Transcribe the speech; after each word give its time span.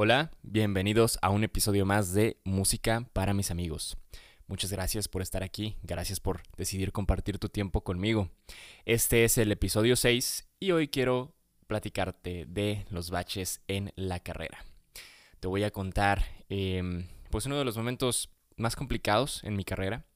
Hola, 0.00 0.30
bienvenidos 0.42 1.18
a 1.22 1.30
un 1.30 1.42
episodio 1.42 1.84
más 1.84 2.14
de 2.14 2.40
Música 2.44 3.08
para 3.12 3.34
mis 3.34 3.50
amigos. 3.50 3.96
Muchas 4.46 4.70
gracias 4.70 5.08
por 5.08 5.22
estar 5.22 5.42
aquí, 5.42 5.76
gracias 5.82 6.20
por 6.20 6.40
decidir 6.56 6.92
compartir 6.92 7.38
tu 7.38 7.48
tiempo 7.48 7.82
conmigo. 7.82 8.30
Este 8.84 9.24
es 9.24 9.38
el 9.38 9.50
episodio 9.50 9.96
6 9.96 10.48
y 10.60 10.70
hoy 10.70 10.86
quiero 10.86 11.34
platicarte 11.66 12.46
de 12.46 12.86
los 12.90 13.10
baches 13.10 13.60
en 13.66 13.92
la 13.96 14.20
carrera. 14.20 14.64
Te 15.40 15.48
voy 15.48 15.64
a 15.64 15.72
contar 15.72 16.24
em, 16.48 17.08
pues 17.30 17.46
uno 17.46 17.58
de 17.58 17.64
los 17.64 17.76
momentos 17.76 18.30
más 18.56 18.76
complicados 18.76 19.42
en 19.42 19.56
mi 19.56 19.64
carrera, 19.64 20.06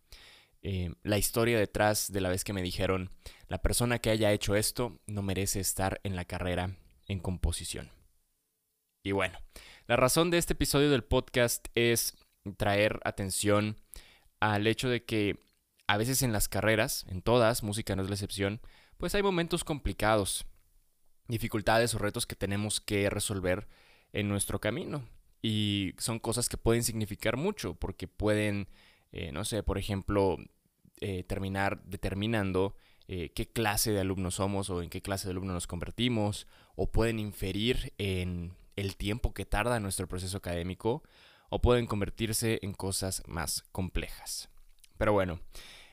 em, 0.63 0.95
la 1.03 1.19
historia 1.19 1.59
detrás 1.59 2.13
de 2.13 2.21
la 2.21 2.29
vez 2.29 2.45
que 2.45 2.53
me 2.53 2.63
dijeron, 2.63 3.11
la 3.49 3.63
persona 3.63 3.99
que 3.99 4.11
haya 4.11 4.33
hecho 4.33 4.57
esto 4.57 5.01
no 5.07 5.23
merece 5.23 5.61
estar 5.61 6.01
en 6.05 6.17
la 6.17 6.25
carrera 6.25 6.77
en 7.09 7.21
composición. 7.21 7.91
Y 9.05 9.13
bueno, 9.13 9.39
la 9.87 9.97
razón 9.97 10.31
de 10.31 10.39
este 10.39 10.53
episodio 10.53 10.91
del 10.91 11.05
podcast 11.05 11.67
es 11.75 12.17
traer 12.57 13.01
atención 13.05 13.77
al 14.41 14.67
hecho 14.67 14.89
de 14.89 15.05
que 15.05 15.39
a 15.87 15.97
veces 15.97 16.23
en 16.23 16.33
las 16.33 16.49
carreras, 16.49 17.05
en 17.09 17.23
todas, 17.23 17.63
música 17.63 17.97
no 17.97 18.03
es 18.03 18.09
la 18.09 18.15
excepción, 18.15 18.61
pues 18.97 19.15
hay 19.15 19.23
momentos 19.23 19.65
complicados, 19.65 20.47
dificultades 21.29 21.95
o 21.95 21.99
retos 21.99 22.27
que 22.27 22.37
tenemos 22.37 22.81
que 22.81 23.11
resolver 23.11 23.69
en 24.13 24.29
nuestro 24.29 24.61
camino. 24.61 25.09
Y 25.43 25.95
son 25.99 26.21
cosas 26.21 26.49
que 26.49 26.57
pueden 26.57 26.85
significar 26.85 27.37
mucho, 27.37 27.75
porque 27.75 28.07
pueden, 28.07 28.69
eh, 29.11 29.33
no 29.33 29.45
sé, 29.45 29.63
por 29.65 29.77
ejemplo, 29.77 30.39
eh, 31.05 31.25
terminar 31.25 31.83
determinando 31.85 32.77
eh, 33.09 33.31
qué 33.35 33.49
clase 33.49 33.91
de 33.91 33.99
alumno 33.99 34.31
somos 34.31 34.71
o 34.71 34.83
en 34.83 34.89
qué 34.89 35.03
clase 35.03 35.27
de 35.27 35.33
alumno 35.33 35.53
nos 35.53 35.67
convertimos, 35.67 36.47
o 36.77 36.93
pueden 36.93 37.19
inferir 37.19 37.93
en 37.99 38.55
el 38.77 38.97
tiempo 38.97 39.35
que 39.35 39.45
tarda 39.45 39.81
nuestro 39.81 40.07
proceso 40.07 40.39
académico 40.39 41.03
o 41.49 41.61
pueden 41.61 41.87
convertirse 41.87 42.61
en 42.63 42.73
cosas 42.73 43.25
más 43.27 43.65
complejas. 43.73 44.49
Pero 44.97 45.13
bueno, 45.13 45.41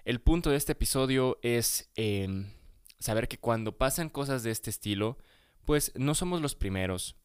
el 0.06 0.22
punto 0.22 0.52
de 0.52 0.58
este 0.58 0.74
episodio 0.74 1.40
es 1.42 1.90
em, 1.96 2.52
saber 3.00 3.28
que 3.28 3.40
cuando 3.40 3.80
pasan 3.80 4.10
cosas 4.10 4.44
de 4.44 4.52
este 4.52 4.70
estilo, 4.70 5.18
pues 5.66 5.92
no 5.96 6.14
somos 6.14 6.40
los 6.40 6.54
primeros, 6.54 7.16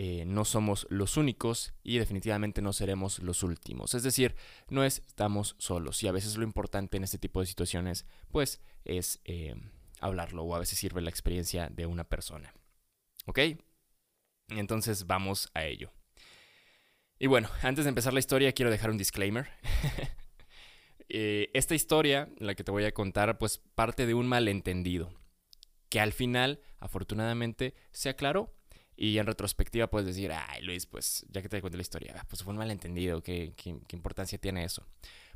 eh, 0.00 0.24
no 0.24 0.44
somos 0.44 0.86
los 0.90 1.16
únicos 1.16 1.74
y 1.82 1.98
definitivamente 1.98 2.62
no 2.62 2.72
seremos 2.72 3.18
los 3.18 3.42
últimos. 3.42 3.94
Es 3.94 4.04
decir, 4.04 4.36
no 4.68 4.84
estamos 4.84 5.56
solos 5.58 6.00
y 6.04 6.06
a 6.06 6.12
veces 6.12 6.36
lo 6.36 6.44
importante 6.44 6.96
en 6.96 7.02
este 7.02 7.18
tipo 7.18 7.40
de 7.40 7.46
situaciones, 7.46 8.06
pues 8.30 8.60
es 8.84 9.20
em, 9.24 9.72
hablarlo 9.98 10.44
o 10.44 10.54
a 10.54 10.60
veces 10.60 10.78
sirve 10.78 11.00
la 11.00 11.10
experiencia 11.10 11.68
de 11.68 11.86
una 11.86 12.04
persona. 12.04 12.54
¿Ok? 13.26 13.40
Entonces 14.50 15.08
vamos 15.08 15.50
a 15.52 15.64
ello. 15.64 15.90
Y 17.18 17.26
bueno, 17.26 17.50
antes 17.62 17.84
de 17.84 17.88
empezar 17.88 18.12
la 18.12 18.20
historia 18.20 18.52
quiero 18.52 18.70
dejar 18.70 18.90
un 18.90 18.98
disclaimer. 18.98 19.48
Eh, 21.10 21.48
esta 21.54 21.74
historia, 21.74 22.28
la 22.36 22.54
que 22.54 22.64
te 22.64 22.70
voy 22.70 22.84
a 22.84 22.92
contar, 22.92 23.38
pues 23.38 23.62
parte 23.74 24.04
de 24.04 24.12
un 24.12 24.26
malentendido, 24.26 25.10
que 25.88 26.00
al 26.00 26.12
final, 26.12 26.60
afortunadamente, 26.80 27.74
se 27.92 28.10
aclaró. 28.10 28.57
Y 29.00 29.18
en 29.18 29.26
retrospectiva 29.26 29.86
puedes 29.88 30.08
decir, 30.08 30.32
ay 30.32 30.62
Luis, 30.62 30.86
pues 30.86 31.24
ya 31.30 31.40
que 31.40 31.48
te 31.48 31.62
conté 31.62 31.76
la 31.76 31.82
historia, 31.82 32.14
ah, 32.18 32.26
pues 32.28 32.42
fue 32.42 32.52
un 32.52 32.58
malentendido, 32.58 33.22
¿qué, 33.22 33.54
qué, 33.56 33.76
qué 33.86 33.96
importancia 33.96 34.38
tiene 34.38 34.64
eso? 34.64 34.84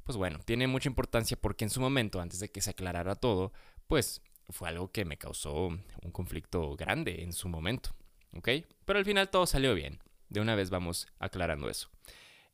Pues 0.02 0.18
bueno, 0.18 0.40
tiene 0.44 0.66
mucha 0.66 0.88
importancia 0.88 1.36
porque 1.40 1.64
en 1.64 1.70
su 1.70 1.80
momento, 1.80 2.20
antes 2.20 2.40
de 2.40 2.50
que 2.50 2.60
se 2.60 2.70
aclarara 2.70 3.14
todo, 3.14 3.52
pues 3.86 4.20
fue 4.48 4.68
algo 4.68 4.90
que 4.90 5.04
me 5.04 5.16
causó 5.16 5.68
un 5.68 6.10
conflicto 6.12 6.74
grande 6.74 7.22
en 7.22 7.32
su 7.32 7.48
momento. 7.48 7.94
¿ok? 8.36 8.48
Pero 8.84 8.98
al 8.98 9.04
final 9.04 9.30
todo 9.30 9.46
salió 9.46 9.74
bien. 9.74 10.00
De 10.28 10.40
una 10.40 10.54
vez 10.54 10.70
vamos 10.70 11.06
aclarando 11.18 11.68
eso. 11.68 11.90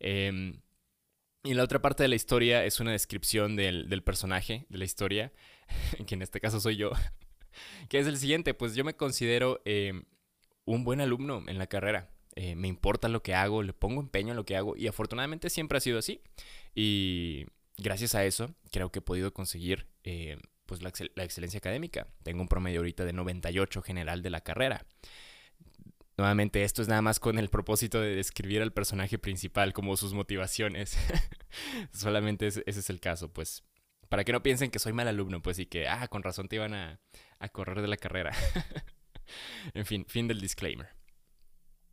Em, 0.01 0.61
y 1.45 1.55
la 1.55 1.63
otra 1.63 1.81
parte 1.81 2.03
de 2.03 2.09
la 2.09 2.17
historia 2.17 2.65
es 2.65 2.81
una 2.81 2.93
descripción 2.93 3.57
del, 3.57 4.03
personaje 4.03 4.67
de 4.69 4.79
la 4.79 4.85
historia, 4.85 5.33
que 6.07 6.15
en 6.15 6.23
este 6.23 6.41
caso 6.41 6.61
soy 6.61 6.77
yo, 6.77 6.91
que 7.89 7.99
es 7.99 8.07
el 8.07 8.19
siguiente, 8.19 8.55
pues 8.55 8.75
yo 8.75 8.85
me 8.85 8.95
considero 8.95 9.61
em, 9.65 10.05
un 10.69 10.85
buen 10.85 11.01
alumno 11.01 11.43
en 11.47 11.59
la 11.59 11.67
carrera. 11.67 12.11
Eh, 12.37 12.55
me 12.55 12.69
importa 12.69 13.09
lo 13.09 13.23
que 13.23 13.35
hago, 13.35 13.63
le 13.63 13.73
pongo 13.73 14.01
empeño 14.01 14.31
en 14.31 14.37
lo 14.37 14.45
que 14.45 14.57
hago 14.57 14.77
y 14.77 14.87
afortunadamente 14.87 15.51
siempre 15.51 15.79
ha 15.79 15.81
sido 15.81 15.99
así. 15.99 16.21
Y 16.75 17.47
gracias 17.79 18.15
a 18.15 18.25
eso 18.25 18.55
creo 18.71 18.93
que 18.93 19.01
he 19.01 19.03
podido 19.03 19.33
conseguir 19.33 19.89
eh, 20.05 20.39
pues 20.67 20.83
la, 20.83 20.91
excelencia 20.91 21.59
académica. 21.59 22.07
Tengo 22.23 22.43
un 22.43 22.49
promedio 22.49 22.81
ahorita 22.81 23.05
de 23.05 23.13
98 23.13 23.83
general 23.83 24.23
de 24.23 24.31
la 24.31 24.43
carrera. 24.43 24.87
Nuevamente, 26.19 26.65
esto 26.65 26.83
es 26.83 26.89
nada 26.89 27.01
más 27.01 27.21
con 27.21 27.39
el 27.39 27.49
propósito 27.49 28.01
de 28.01 28.15
describir 28.15 28.61
al 28.61 28.73
personaje 28.73 29.19
principal 29.19 29.73
como 29.73 29.97
sus 29.97 30.13
motivaciones. 30.15 30.99
Solamente 31.93 32.49
ese 32.49 32.63
es 32.67 32.91
el 32.91 33.01
caso, 33.01 33.33
pues. 33.33 33.65
Para 34.09 34.25
que 34.25 34.33
no 34.33 34.43
piensen 34.43 34.71
que 34.71 34.79
soy 34.79 34.93
mal 34.93 35.07
alumno, 35.07 35.43
pues, 35.43 35.59
y 35.59 35.67
que, 35.67 35.87
ah, 35.87 36.09
con 36.09 36.23
razón 36.23 36.49
te 36.49 36.57
iban 36.57 36.75
a, 36.75 37.01
a 37.39 37.49
correr 37.51 37.81
de 37.81 37.89
la 37.89 37.97
carrera. 37.97 38.33
en 39.75 39.87
fin, 39.87 40.05
fin 40.09 40.29
del 40.29 40.41
disclaimer. 40.41 40.89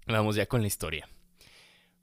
Vamos 0.08 0.36
ya 0.36 0.46
con 0.46 0.62
la 0.62 0.68
historia. 0.68 1.08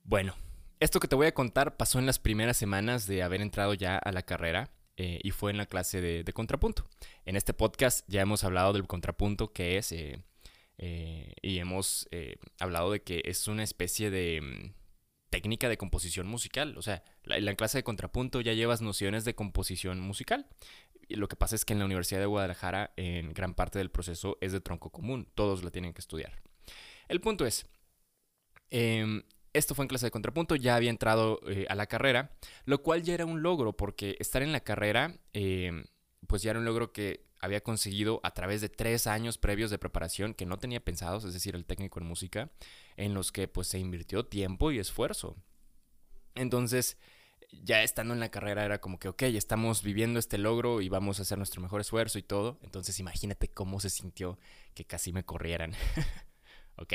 Bueno, 0.04 0.34
esto 0.80 0.98
que 0.98 1.08
te 1.08 1.14
voy 1.14 1.28
a 1.28 1.34
contar 1.34 1.76
pasó 1.76 1.98
en 1.98 2.06
las 2.06 2.18
primeras 2.18 2.56
semanas 2.56 3.06
de 3.06 3.22
haber 3.22 3.40
entrado 3.40 3.74
ya 3.74 3.96
a 3.96 4.12
la 4.12 4.22
carrera. 4.22 4.70
Eh, 4.96 5.20
y 5.22 5.30
fue 5.30 5.50
en 5.50 5.56
la 5.56 5.66
clase 5.66 6.00
de, 6.00 6.32
contrapunto. 6.32 6.86
En 7.24 7.36
este 7.36 7.54
podcast 7.54 8.04
ya 8.08 8.20
hemos 8.20 8.44
hablado 8.44 8.72
del 8.72 8.86
contrapunto, 8.86 9.52
que 9.52 9.78
es 9.78 9.90
eh, 9.92 10.22
eh, 10.78 11.32
y 11.40 11.58
hemos 11.58 12.08
hablado 12.58 12.92
de 12.92 13.02
que 13.02 13.22
es 13.24 13.48
una 13.48 13.62
especie 13.62 14.10
de 14.10 14.40
mm, 14.42 14.74
técnica 15.30 15.68
de 15.68 15.78
composición 15.78 16.26
musical. 16.26 16.76
O 16.76 16.82
sea, 16.82 17.02
en 17.24 17.44
la 17.44 17.54
clase 17.54 17.78
de 17.78 17.84
contrapunto 17.84 18.40
ya 18.42 18.52
llevas 18.52 18.82
nociones 18.82 19.24
de 19.24 19.34
composición 19.34 19.98
musical. 19.98 20.46
Lo 21.08 21.28
que 21.28 21.36
pasa 21.36 21.54
es 21.54 21.64
que 21.64 21.72
en 21.72 21.78
la 21.78 21.84
Universidad 21.84 22.20
de 22.20 22.26
Guadalajara, 22.26 22.92
en 22.96 23.32
gran 23.32 23.54
parte 23.54 23.78
del 23.78 23.90
proceso 23.90 24.38
es 24.40 24.52
de 24.52 24.60
tronco 24.60 24.90
común. 24.90 25.28
Todos 25.34 25.62
la 25.62 25.70
tienen 25.70 25.92
que 25.92 26.00
estudiar. 26.00 26.40
El 27.08 27.20
punto 27.20 27.44
es, 27.44 27.66
em, 28.70 29.22
esto 29.52 29.74
fue 29.74 29.84
en 29.84 29.88
clase 29.88 30.06
de 30.06 30.10
contrapunto, 30.10 30.56
ya 30.56 30.76
había 30.76 30.90
entrado 30.90 31.40
eh, 31.46 31.66
a 31.68 31.74
la 31.74 31.86
carrera, 31.86 32.36
lo 32.64 32.82
cual 32.82 33.02
ya 33.02 33.14
era 33.14 33.26
un 33.26 33.42
logro, 33.42 33.76
porque 33.76 34.16
estar 34.18 34.42
en 34.42 34.52
la 34.52 34.60
carrera, 34.60 35.18
em, 35.32 35.84
pues 36.26 36.42
ya 36.42 36.50
era 36.50 36.58
un 36.58 36.64
logro 36.64 36.92
que 36.92 37.26
había 37.42 37.60
conseguido 37.60 38.20
a 38.22 38.32
través 38.32 38.60
de 38.60 38.68
tres 38.68 39.06
años 39.06 39.36
previos 39.36 39.70
de 39.70 39.78
preparación 39.78 40.32
que 40.32 40.46
no 40.46 40.58
tenía 40.58 40.82
pensados, 40.82 41.24
es 41.24 41.34
decir, 41.34 41.56
el 41.56 41.66
técnico 41.66 42.00
en 42.00 42.06
música, 42.06 42.50
en 42.96 43.14
los 43.14 43.32
que 43.32 43.48
pues 43.48 43.66
se 43.66 43.78
invirtió 43.80 44.24
tiempo 44.24 44.70
y 44.70 44.78
esfuerzo. 44.78 45.36
Entonces, 46.36 46.96
ya 47.52 47.82
estando 47.82 48.14
en 48.14 48.20
la 48.20 48.30
carrera 48.30 48.64
era 48.64 48.80
como 48.80 48.98
que, 48.98 49.08
ok, 49.08 49.22
estamos 49.22 49.82
viviendo 49.82 50.18
este 50.18 50.38
logro 50.38 50.80
y 50.80 50.88
vamos 50.88 51.18
a 51.18 51.22
hacer 51.22 51.38
nuestro 51.38 51.60
mejor 51.60 51.80
esfuerzo 51.80 52.18
y 52.18 52.22
todo. 52.22 52.58
Entonces, 52.62 52.98
imagínate 52.98 53.48
cómo 53.48 53.78
se 53.80 53.90
sintió 53.90 54.38
que 54.74 54.84
casi 54.84 55.12
me 55.12 55.24
corrieran. 55.24 55.74
ok. 56.76 56.94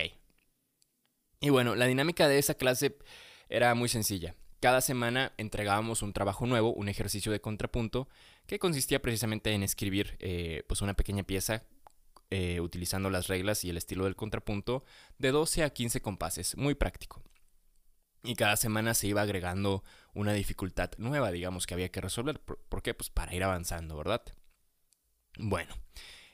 Y 1.39 1.49
bueno, 1.49 1.75
la 1.75 1.85
dinámica 1.85 2.27
de 2.27 2.39
esa 2.39 2.55
clase 2.55 2.97
era 3.49 3.73
muy 3.75 3.89
sencilla. 3.89 4.35
Cada 4.59 4.81
semana 4.81 5.33
entregábamos 5.37 6.01
un 6.01 6.13
trabajo 6.13 6.47
nuevo, 6.47 6.73
un 6.73 6.89
ejercicio 6.89 7.31
de 7.31 7.39
contrapunto, 7.39 8.09
que 8.47 8.57
consistía 8.57 9.01
precisamente 9.01 9.51
en 9.51 9.61
escribir 9.61 10.17
eh, 10.19 10.63
pues 10.67 10.81
una 10.81 10.95
pequeña 10.95 11.23
pieza 11.23 11.63
eh, 12.31 12.59
utilizando 12.59 13.09
las 13.11 13.27
reglas 13.27 13.63
y 13.63 13.69
el 13.69 13.77
estilo 13.77 14.05
del 14.05 14.15
contrapunto 14.15 14.83
de 15.19 15.31
12 15.31 15.63
a 15.63 15.69
15 15.69 16.01
compases, 16.01 16.57
muy 16.57 16.73
práctico. 16.73 17.21
Y 18.27 18.35
cada 18.35 18.57
semana 18.57 18.93
se 18.93 19.07
iba 19.07 19.21
agregando 19.21 19.85
una 20.13 20.33
dificultad 20.33 20.91
nueva, 20.97 21.31
digamos, 21.31 21.65
que 21.65 21.73
había 21.73 21.89
que 21.89 22.01
resolver. 22.01 22.41
¿Por, 22.41 22.83
qué? 22.83 22.93
Pues 22.93 23.09
para 23.09 23.33
ir 23.33 23.41
avanzando, 23.41 23.95
¿verdad? 23.95 24.21
Bueno, 25.39 25.73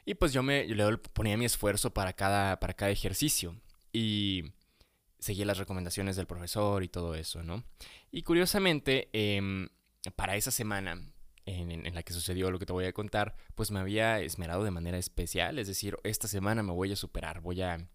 y 0.03 0.15
pues 0.15 0.33
yo 0.33 0.41
me 0.41 0.65
ponía 1.13 1.37
mi 1.37 1.45
esfuerzo 1.45 1.93
para 1.93 2.13
cada, 2.13 2.59
para 2.59 2.73
cada 2.73 2.89
ejercicio. 2.89 3.55
Y 3.91 4.53
seguía 5.19 5.45
las 5.45 5.59
recomendaciones 5.59 6.15
del 6.15 6.25
profesor 6.25 6.83
y 6.83 6.87
todo 6.87 7.13
eso, 7.13 7.43
¿no? 7.43 7.63
Y 8.11 8.23
curiosamente, 8.23 9.09
em, 9.13 9.69
para 10.15 10.35
esa 10.35 10.49
semana 10.49 10.99
en, 11.45 11.93
la 11.93 12.01
que 12.01 12.13
sucedió 12.13 12.49
lo 12.49 12.57
que 12.57 12.65
te 12.65 12.73
voy 12.73 12.85
a 12.85 12.93
contar, 12.93 13.35
pues 13.53 13.69
me 13.69 13.79
había 13.79 14.19
esmerado 14.19 14.63
de 14.63 14.71
manera 14.71 14.97
especial, 14.97 15.59
es 15.59 15.67
decir, 15.67 15.97
esta 16.03 16.27
semana 16.27 16.63
me 16.63 16.71
voy 16.71 16.91
a 16.91 16.95
superar, 16.95 17.41
voy 17.41 17.61
a, 17.61 17.87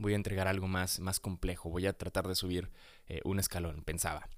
voy 0.00 0.14
a 0.14 0.16
entregar 0.16 0.48
algo 0.48 0.66
más, 0.66 0.98
más 0.98 1.20
complejo, 1.20 1.70
voy 1.70 1.86
a 1.86 1.92
tratar 1.92 2.26
de 2.26 2.34
subir 2.34 2.70
eh, 3.06 3.20
un 3.24 3.38
escalón, 3.38 3.84
pensaba. 3.84 4.28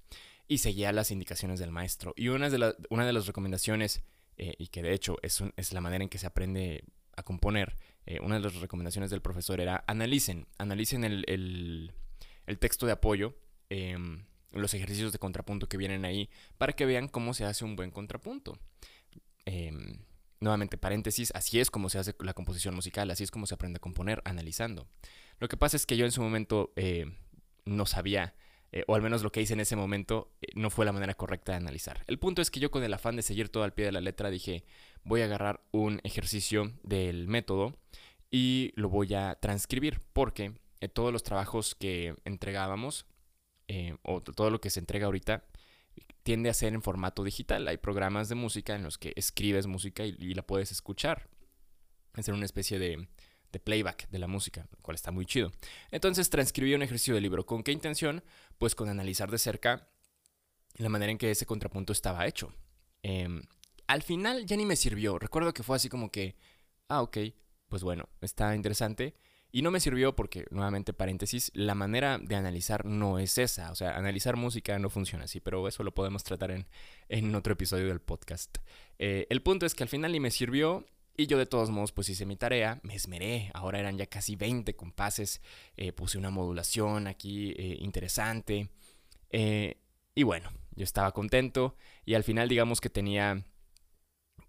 Y 0.47 0.57
seguía 0.57 0.91
las 0.91 1.09
indicaciones 1.09 1.59
del 1.59 1.71
maestro. 1.71 2.13
Y 2.17 2.27
una 2.27 2.49
de, 2.49 2.75
una 2.89 3.05
de 3.05 3.13
las 3.13 3.27
recomendaciones, 3.27 4.03
eh, 4.37 4.53
y 4.57 4.67
que 4.67 4.83
de 4.83 4.93
hecho 4.93 5.17
es, 5.21 5.41
es 5.55 5.73
la 5.73 5.81
manera 5.81 6.03
en 6.03 6.09
que 6.09 6.17
se 6.17 6.27
aprende 6.27 6.83
a 7.15 7.23
componer, 7.23 7.77
eh, 8.05 8.19
una 8.21 8.35
de 8.35 8.41
las 8.41 8.55
recomendaciones 8.55 9.09
del 9.09 9.21
profesor 9.21 9.61
era 9.61 9.83
analicen, 9.87 10.47
analicen 10.57 11.05
el, 11.05 11.23
el, 11.27 12.59
texto 12.59 12.85
de 12.85 12.91
apoyo, 12.91 13.37
em, 13.69 14.25
los 14.51 14.73
ejercicios 14.73 15.13
de 15.13 15.19
contrapunto 15.19 15.69
que 15.69 15.77
vienen 15.77 16.03
ahí, 16.03 16.29
para 16.57 16.73
que 16.73 16.85
vean 16.85 17.07
cómo 17.07 17.33
se 17.33 17.45
hace 17.45 17.63
un 17.63 17.77
buen 17.77 17.91
contrapunto. 17.91 18.59
Em, 19.45 19.99
nuevamente 20.43 20.77
paréntesis, 20.77 21.31
así 21.33 21.59
es 21.59 21.71
como 21.71 21.89
se 21.89 21.97
hace 21.97 22.15
la 22.19 22.33
composición 22.33 22.75
musical, 22.75 23.09
así 23.09 23.23
es 23.23 23.31
como 23.31 23.47
se 23.47 23.55
aprende 23.55 23.77
a 23.77 23.79
componer, 23.79 24.21
analizando. 24.25 24.87
Lo 25.39 25.47
que 25.47 25.57
pasa 25.57 25.77
es 25.77 25.85
que 25.85 25.97
yo 25.97 26.05
en 26.05 26.11
su 26.11 26.21
momento 26.21 26.73
eh, 26.75 27.05
no 27.65 27.85
sabía, 27.85 28.35
eh, 28.71 28.83
o 28.87 28.95
al 28.95 29.01
menos 29.01 29.23
lo 29.23 29.31
que 29.31 29.41
hice 29.41 29.53
en 29.53 29.61
ese 29.61 29.75
momento 29.75 30.31
eh, 30.41 30.47
no 30.55 30.69
fue 30.69 30.85
la 30.85 30.91
manera 30.91 31.15
correcta 31.15 31.53
de 31.53 31.57
analizar. 31.57 32.03
El 32.07 32.19
punto 32.19 32.41
es 32.41 32.51
que 32.51 32.59
yo 32.59 32.69
con 32.69 32.83
el 32.83 32.93
afán 32.93 33.15
de 33.15 33.23
seguir 33.23 33.49
todo 33.49 33.63
al 33.63 33.73
pie 33.73 33.85
de 33.85 33.93
la 33.93 34.01
letra 34.01 34.29
dije, 34.29 34.65
voy 35.03 35.21
a 35.21 35.25
agarrar 35.25 35.61
un 35.71 36.01
ejercicio 36.03 36.73
del 36.83 37.27
método 37.27 37.75
y 38.29 38.73
lo 38.75 38.89
voy 38.89 39.13
a 39.13 39.35
transcribir, 39.35 40.01
porque 40.11 40.53
todos 40.93 41.13
los 41.13 41.23
trabajos 41.23 41.75
que 41.75 42.15
entregábamos, 42.25 43.05
o 44.01 44.21
todo 44.21 44.49
lo 44.49 44.59
que 44.59 44.69
se 44.69 44.79
entrega 44.79 45.05
ahorita, 45.05 45.45
tiende 46.23 46.49
a 46.49 46.53
ser 46.53 46.73
en 46.73 46.81
formato 46.81 47.23
digital. 47.23 47.67
Hay 47.67 47.77
programas 47.77 48.29
de 48.29 48.35
música 48.35 48.75
en 48.75 48.83
los 48.83 48.97
que 48.97 49.13
escribes 49.15 49.67
música 49.67 50.05
y, 50.05 50.33
la 50.33 50.41
puedes 50.41 50.71
escuchar. 50.71 51.29
Hacer 52.13 52.33
una 52.33 52.45
especie 52.45 52.79
de, 52.79 53.07
playback 53.63 54.09
de 54.09 54.19
la 54.19 54.27
música, 54.27 54.67
lo 54.71 54.79
cual 54.81 54.95
está 54.95 55.11
muy 55.11 55.25
chido. 55.25 55.51
Entonces 55.91 56.29
transcribí 56.29 56.73
un 56.73 56.81
ejercicio 56.81 57.13
de 57.13 57.21
libro. 57.21 57.45
¿Con 57.45 57.63
qué 57.63 57.71
intención? 57.71 58.23
Pues 58.57 58.73
con 58.73 58.89
analizar 58.89 59.29
de 59.29 59.37
cerca 59.37 59.89
la 60.77 60.89
manera 60.89 61.11
en 61.11 61.17
que 61.17 61.29
ese 61.29 61.45
contrapunto 61.45 61.93
estaba 61.93 62.25
hecho. 62.25 62.53
Em, 63.03 63.43
al 63.87 64.01
final 64.01 64.45
ya 64.45 64.55
ni 64.55 64.65
me 64.65 64.75
sirvió. 64.75 65.19
Recuerdo 65.19 65.53
que 65.53 65.61
fue 65.61 65.75
así 65.75 65.89
como 65.89 66.11
que, 66.11 66.35
ah, 66.87 67.01
ok, 67.01 67.17
pues 67.67 67.83
bueno, 67.83 68.09
está 68.21 68.55
interesante. 68.55 69.15
Y 69.55 69.61
no 69.61 69.69
me 69.69 69.79
sirvió 69.79 70.15
porque, 70.15 70.47
nuevamente 70.49 70.93
paréntesis, 70.93 71.51
la 71.53 71.75
manera 71.75 72.17
de 72.17 72.35
analizar 72.35 72.85
no 72.85 73.19
es 73.19 73.37
esa. 73.37 73.71
O 73.71 73.75
sea, 73.75 73.95
analizar 73.95 74.35
música 74.35 74.79
no 74.79 74.89
funciona 74.89 75.25
así, 75.25 75.39
pero 75.39 75.67
eso 75.67 75.83
lo 75.83 75.93
podemos 75.93 76.23
tratar 76.23 76.49
en, 76.49 76.65
en 77.07 77.35
otro 77.35 77.53
episodio 77.53 77.87
del 77.87 78.01
podcast. 78.01 78.57
Eh, 78.97 79.27
el 79.29 79.43
punto 79.43 79.67
es 79.67 79.75
que 79.75 79.83
al 79.83 79.89
final 79.89 80.11
ni 80.11 80.19
me 80.19 80.31
sirvió 80.31 80.87
y 81.15 81.27
yo 81.27 81.37
de 81.37 81.45
todos 81.45 81.69
modos 81.69 81.91
pues 81.91 82.09
hice 82.09 82.25
mi 82.25 82.35
tarea, 82.35 82.79
me 82.81 82.95
esmeré, 82.95 83.51
ahora 83.53 83.79
eran 83.79 83.95
ya 83.95 84.07
casi 84.07 84.35
20 84.35 84.75
compases, 84.75 85.39
eh, 85.77 85.93
puse 85.93 86.17
una 86.17 86.31
modulación 86.31 87.05
aquí 87.05 87.51
eh, 87.55 87.77
interesante. 87.79 88.71
y 90.15 90.23
bueno, 90.23 90.49
yo 90.75 90.83
estaba 90.83 91.11
contento 91.11 91.75
y 92.05 92.15
al 92.15 92.23
final 92.23 92.49
digamos 92.49 92.81
que 92.81 92.89
tenía 92.89 93.45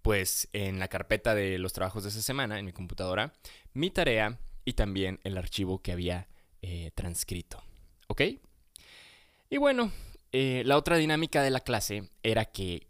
pues 0.00 0.48
en 0.54 0.78
la 0.78 0.88
carpeta 0.88 1.34
de 1.34 1.58
los 1.58 1.74
trabajos 1.74 2.04
de 2.04 2.08
esa 2.08 2.22
semana 2.22 2.58
en 2.58 2.64
mi 2.64 2.72
computadora 2.72 3.34
mi 3.74 3.90
tarea 3.90 4.38
y 4.64 4.74
también 4.74 5.20
el 5.24 5.36
archivo 5.36 5.82
que 5.82 5.92
había 5.92 6.28
eh, 6.62 6.90
transcrito. 6.94 7.62
¿Ok? 8.08 8.22
Y 9.50 9.58
bueno, 9.58 9.92
eh, 10.32 10.62
la 10.64 10.76
otra 10.76 10.96
dinámica 10.96 11.42
de 11.42 11.50
la 11.50 11.60
clase 11.60 12.08
era 12.22 12.46
que 12.46 12.88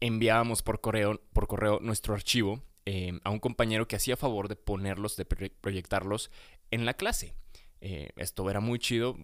enviábamos 0.00 0.62
por 0.62 0.80
correo, 0.80 1.20
por 1.32 1.46
correo 1.46 1.78
nuestro 1.80 2.14
archivo 2.14 2.62
eh, 2.86 3.20
a 3.24 3.30
un 3.30 3.38
compañero 3.38 3.86
que 3.86 3.96
hacía 3.96 4.16
favor 4.16 4.48
de 4.48 4.56
ponerlos, 4.56 5.16
de 5.16 5.24
proyectarlos 5.24 6.30
en 6.70 6.84
la 6.84 6.94
clase. 6.94 7.34
esto 7.80 8.50
era 8.50 8.60
muy 8.60 8.78
chido 8.78 9.16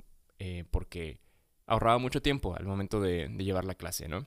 porque 0.71 1.19
ahorraba 1.67 1.99
mucho 1.99 2.23
tiempo 2.23 2.55
al 2.55 2.67
momento 2.67 3.01
de, 3.01 3.29
de 3.29 3.45
llevar 3.45 3.65
la 3.65 3.75
clase, 3.75 4.09
¿no? 4.09 4.27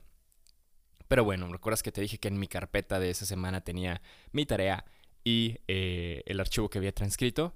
Pero 1.08 1.24
bueno, 1.24 1.50
recuerdas 1.50 1.82
que 1.82 1.92
te 1.92 2.00
dije 2.00 2.18
que 2.18 2.28
en 2.28 2.38
mi 2.38 2.46
carpeta 2.46 3.00
de 3.00 3.10
esa 3.10 3.26
semana 3.26 3.62
tenía 3.62 4.00
mi 4.32 4.46
tarea 4.46 4.84
y 5.24 5.58
eh, 5.68 6.22
el 6.26 6.40
archivo 6.40 6.70
que 6.70 6.78
había 6.78 6.92
transcrito, 6.92 7.54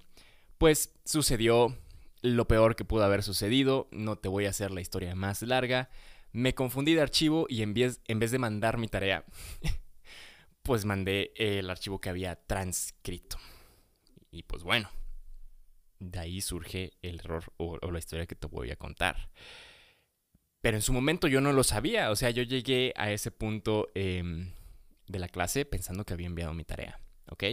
pues 0.59 0.93
sucedió 1.05 1.77
lo 2.23 2.49
peor 2.49 2.75
que 2.77 2.85
pudo 2.85 3.05
haber 3.05 3.23
sucedido, 3.23 3.89
no 3.91 4.17
te 4.17 4.29
voy 4.29 4.47
a 4.47 4.51
hacer 4.51 4.71
la 4.71 4.81
historia 4.81 5.15
más 5.15 5.43
larga, 5.43 5.91
me 6.33 6.55
confundí 6.55 6.95
de 6.95 7.03
archivo 7.03 7.47
y 7.49 7.63
en 7.63 7.75
vez, 7.75 8.01
en 8.07 8.19
vez 8.19 8.31
de 8.31 8.39
mandar 8.39 8.79
mi 8.79 8.89
tarea, 8.89 9.25
pues 10.63 10.85
mandé 10.85 11.33
el 11.37 11.69
archivo 11.71 12.01
que 12.01 12.09
había 12.09 12.37
transcrito. 12.37 13.39
Y 14.31 14.43
pues 14.43 14.63
bueno, 14.63 14.91
de 16.01 16.19
ahí 16.19 16.41
surge 16.41 16.93
el 17.03 17.21
error 17.21 17.45
o, 17.57 17.79
la 17.91 17.99
historia 17.99 18.27
que 18.27 18.35
te 18.35 18.47
voy 18.47 18.71
a 18.71 18.77
contar. 18.77 19.31
Pero 20.61 20.77
en 20.77 20.83
su 20.83 20.93
momento 20.93 21.29
yo 21.29 21.41
no 21.41 21.53
lo 21.53 21.63
sabía, 21.63 22.11
o 22.11 22.17
sea, 22.17 22.31
yo 22.31 22.43
llegué 22.43 22.93
a 22.97 23.13
ese 23.13 23.31
punto 23.31 23.91
em, 23.95 24.51
de 25.07 25.19
la 25.19 25.29
clase 25.29 25.67
pensando 25.67 26.05
que 26.05 26.15
había 26.15 26.27
enviado 26.27 26.55
mi 26.55 26.65
tarea. 26.65 26.99
¿Ok? 27.35 27.45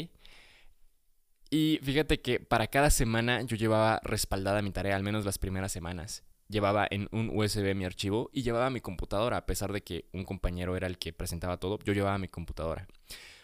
Y 1.50 1.80
fíjate 1.84 2.22
que 2.22 2.40
para 2.40 2.68
cada 2.68 2.90
semana 2.90 3.42
yo 3.42 3.58
llevaba 3.58 4.00
respaldada 4.04 4.62
mi 4.62 4.72
tarea, 4.72 4.96
al 4.96 5.04
menos 5.04 5.26
las 5.26 5.38
primeras 5.38 5.72
semanas. 5.72 6.24
Llevaba 6.48 6.88
en 6.90 7.10
un 7.12 7.30
USB 7.34 7.76
mi 7.76 7.84
archivo 7.84 8.30
y 8.32 8.44
llevaba 8.44 8.70
mi 8.70 8.80
computadora, 8.80 9.38
a 9.38 9.46
pesar 9.46 9.74
de 9.74 9.82
que 9.82 10.06
un 10.14 10.24
compañero 10.24 10.76
era 10.78 10.88
el 10.88 10.98
que 10.98 11.14
presentaba 11.14 11.58
todo, 11.58 11.80
yo 11.84 11.94
llevaba 11.94 12.18
mi 12.18 12.28
computadora. 12.28 12.88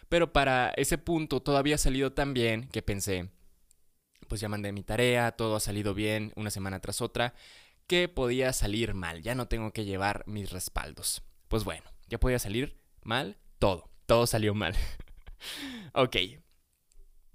Pero 0.09 0.31
para 0.31 0.69
ese 0.77 0.97
punto 0.97 1.41
todo 1.41 1.57
había 1.57 1.77
salido 1.77 2.13
tan 2.13 2.33
bien 2.33 2.69
que 2.69 2.81
pensé, 2.81 3.29
pues 4.29 4.39
ya 4.39 4.47
mandé 4.47 4.71
mi 4.71 4.83
tarea, 4.83 5.31
todo 5.33 5.55
ha 5.57 5.59
salido 5.59 5.93
bien 5.93 6.31
una 6.35 6.51
semana 6.51 6.79
tras 6.79 7.01
otra, 7.01 7.33
que 7.87 8.07
podía 8.07 8.53
salir 8.53 8.93
mal, 8.93 9.21
ya 9.21 9.35
no 9.35 9.47
tengo 9.47 9.71
que 9.71 9.85
llevar 9.85 10.23
mis 10.27 10.51
respaldos. 10.51 11.23
Pues 11.47 11.63
bueno, 11.63 11.83
ya 12.07 12.19
podía 12.19 12.39
salir 12.39 12.79
mal 13.03 13.37
todo, 13.59 13.89
todo 14.05 14.27
salió 14.27 14.53
mal. 14.53 14.75
ok. 15.93 16.15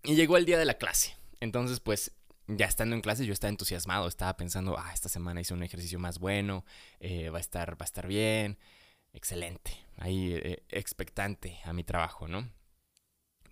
Y 0.04 0.14
llegó 0.14 0.36
el 0.36 0.46
día 0.46 0.58
de 0.58 0.64
la 0.64 0.74
clase. 0.74 1.16
Entonces, 1.40 1.80
pues, 1.80 2.12
ya 2.46 2.66
estando 2.66 2.94
en 2.94 3.02
clase, 3.02 3.26
yo 3.26 3.32
estaba 3.32 3.50
entusiasmado. 3.50 4.08
Estaba 4.08 4.36
pensando, 4.36 4.78
ah, 4.78 4.92
esta 4.92 5.08
semana 5.08 5.40
hice 5.40 5.54
un 5.54 5.62
ejercicio 5.62 5.98
más 5.98 6.18
bueno. 6.18 6.64
Eh, 7.00 7.30
va, 7.30 7.38
a 7.38 7.40
estar, 7.40 7.72
va 7.72 7.84
a 7.84 7.84
estar 7.84 8.06
bien. 8.06 8.58
Excelente. 9.12 9.76
Ahí, 9.98 10.32
eh, 10.34 10.62
expectante 10.68 11.60
a 11.64 11.72
mi 11.72 11.84
trabajo, 11.84 12.28
¿no? 12.28 12.48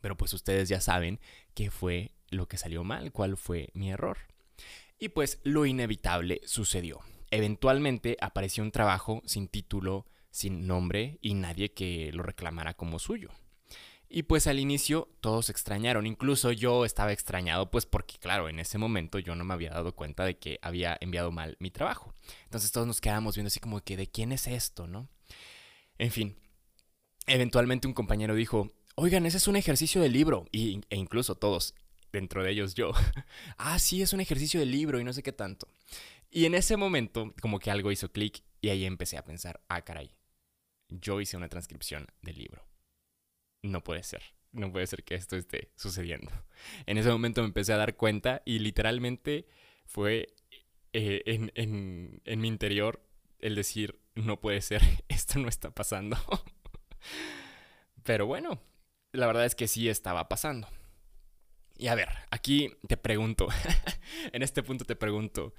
Pero 0.00 0.16
pues 0.16 0.32
ustedes 0.32 0.68
ya 0.68 0.80
saben 0.80 1.20
qué 1.54 1.70
fue 1.70 2.12
lo 2.30 2.48
que 2.48 2.56
salió 2.56 2.84
mal, 2.84 3.12
cuál 3.12 3.36
fue 3.36 3.70
mi 3.74 3.90
error. 3.90 4.18
Y 4.98 5.10
pues 5.10 5.40
lo 5.44 5.66
inevitable 5.66 6.40
sucedió. 6.44 7.00
Eventualmente 7.30 8.16
apareció 8.20 8.62
un 8.62 8.72
trabajo 8.72 9.22
sin 9.24 9.48
título, 9.48 10.06
sin 10.30 10.66
nombre 10.66 11.18
y 11.20 11.34
nadie 11.34 11.72
que 11.72 12.10
lo 12.12 12.22
reclamara 12.22 12.74
como 12.74 12.98
suyo. 12.98 13.30
Y 14.12 14.24
pues 14.24 14.48
al 14.48 14.58
inicio 14.58 15.08
todos 15.20 15.50
extrañaron, 15.50 16.04
incluso 16.04 16.50
yo 16.50 16.84
estaba 16.84 17.12
extrañado, 17.12 17.70
pues 17.70 17.86
porque 17.86 18.18
claro, 18.18 18.48
en 18.48 18.58
ese 18.58 18.76
momento 18.76 19.20
yo 19.20 19.36
no 19.36 19.44
me 19.44 19.54
había 19.54 19.70
dado 19.70 19.94
cuenta 19.94 20.24
de 20.24 20.36
que 20.36 20.58
había 20.62 20.98
enviado 21.00 21.30
mal 21.30 21.56
mi 21.60 21.70
trabajo. 21.70 22.12
Entonces 22.42 22.72
todos 22.72 22.88
nos 22.88 23.00
quedábamos 23.00 23.36
viendo 23.36 23.46
así 23.46 23.60
como 23.60 23.80
que 23.82 23.96
de 23.96 24.08
quién 24.08 24.32
es 24.32 24.48
esto, 24.48 24.88
¿no? 24.88 25.08
En 25.96 26.10
fin, 26.10 26.36
eventualmente 27.28 27.86
un 27.86 27.94
compañero 27.94 28.34
dijo, 28.34 28.72
oigan, 28.96 29.26
ese 29.26 29.36
es 29.36 29.46
un 29.46 29.54
ejercicio 29.54 30.02
de 30.02 30.08
libro, 30.08 30.44
y, 30.50 30.80
e 30.90 30.96
incluso 30.96 31.36
todos, 31.36 31.76
dentro 32.12 32.42
de 32.42 32.50
ellos 32.50 32.74
yo, 32.74 32.90
ah, 33.58 33.78
sí, 33.78 34.02
es 34.02 34.12
un 34.12 34.20
ejercicio 34.20 34.58
de 34.58 34.66
libro 34.66 34.98
y 34.98 35.04
no 35.04 35.12
sé 35.12 35.22
qué 35.22 35.32
tanto. 35.32 35.68
Y 36.32 36.46
en 36.46 36.56
ese 36.56 36.76
momento 36.76 37.32
como 37.40 37.60
que 37.60 37.70
algo 37.70 37.92
hizo 37.92 38.10
clic 38.10 38.42
y 38.60 38.70
ahí 38.70 38.86
empecé 38.86 39.18
a 39.18 39.24
pensar, 39.24 39.60
ah, 39.68 39.82
caray, 39.82 40.10
yo 40.88 41.20
hice 41.20 41.36
una 41.36 41.48
transcripción 41.48 42.08
del 42.22 42.38
libro 42.38 42.69
no 43.62 43.82
puede 43.82 44.02
ser, 44.02 44.22
no 44.52 44.72
puede 44.72 44.86
ser 44.86 45.04
que 45.04 45.14
esto 45.14 45.36
esté 45.36 45.70
sucediendo. 45.76 46.30
En 46.86 46.98
ese 46.98 47.10
momento 47.10 47.40
me 47.40 47.48
empecé 47.48 47.72
a 47.72 47.78
dar 47.78 47.96
cuenta 47.96 48.42
y 48.44 48.58
literalmente 48.58 49.46
fue 49.86 50.34
eh, 50.92 51.22
en, 51.24 51.50
en 52.24 52.40
mi 52.40 52.48
interior 52.48 53.02
el 53.38 53.54
decir, 53.54 53.98
no 54.14 54.40
puede 54.40 54.60
ser, 54.60 54.82
esto 55.08 55.38
no 55.38 55.48
está 55.48 55.70
pasando. 55.70 56.18
Pero 58.02 58.26
bueno, 58.26 58.60
la 59.12 59.26
verdad 59.26 59.46
es 59.46 59.54
que 59.54 59.68
sí 59.68 59.88
estaba 59.88 60.28
pasando. 60.28 60.68
Y 61.76 61.88
a 61.88 61.94
ver, 61.94 62.10
aquí 62.30 62.76
te 62.86 62.98
pregunto, 62.98 63.48
en 64.32 64.42
este 64.42 64.62
punto 64.62 64.84
te 64.84 64.96
pregunto, 64.96 65.54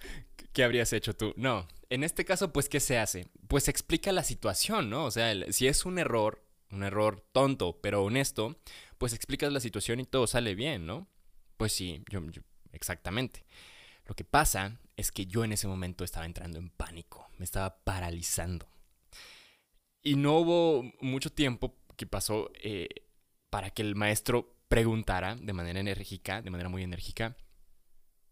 ¿qué 0.53 0.63
habrías 0.63 0.93
hecho 0.93 1.15
tú? 1.15 1.33
No, 1.35 1.67
en 1.89 2.03
este 2.03 2.25
caso, 2.25 2.53
pues, 2.53 2.69
¿qué 2.69 2.79
se 2.79 2.99
hace? 2.99 3.27
Pues 3.47 3.67
explica 3.67 4.11
la 4.11 4.23
situación, 4.23 4.89
¿no? 4.89 5.05
O 5.05 5.11
sea, 5.11 5.33
si 5.51 5.67
es 5.67 5.83
un 5.83 5.97
error, 5.97 6.43
un 6.71 6.83
error 6.83 7.25
tonto, 7.31 7.79
pero 7.81 8.03
honesto, 8.03 8.57
pues 8.97 9.13
explicas 9.13 9.51
la 9.51 9.59
situación 9.59 9.99
y 9.99 10.05
todo 10.05 10.27
sale 10.27 10.55
bien, 10.55 10.85
¿no? 10.85 11.07
Pues 11.57 11.73
sí, 11.73 12.03
yo, 12.09 12.21
exactamente. 12.71 13.45
Lo 14.05 14.15
que 14.15 14.23
pasa 14.23 14.79
es 14.97 15.11
que 15.11 15.25
yo 15.25 15.43
en 15.43 15.53
ese 15.53 15.67
momento 15.67 16.03
estaba 16.03 16.25
entrando 16.25 16.59
en 16.59 16.69
pánico, 16.69 17.29
me 17.37 17.45
estaba 17.45 17.83
paralizando. 17.83 18.67
Y 20.01 20.15
no 20.15 20.37
hubo 20.39 20.83
mucho 21.01 21.31
tiempo 21.31 21.75
que 21.95 22.07
pasó 22.07 22.51
eh, 22.61 22.89
para 23.49 23.69
que 23.69 23.83
el 23.83 23.95
maestro 23.95 24.55
preguntara 24.67 25.35
de 25.35 25.53
manera 25.53 25.79
enérgica, 25.79 26.41
de 26.41 26.49
manera 26.49 26.69
muy 26.69 26.83
enérgica, 26.83 27.35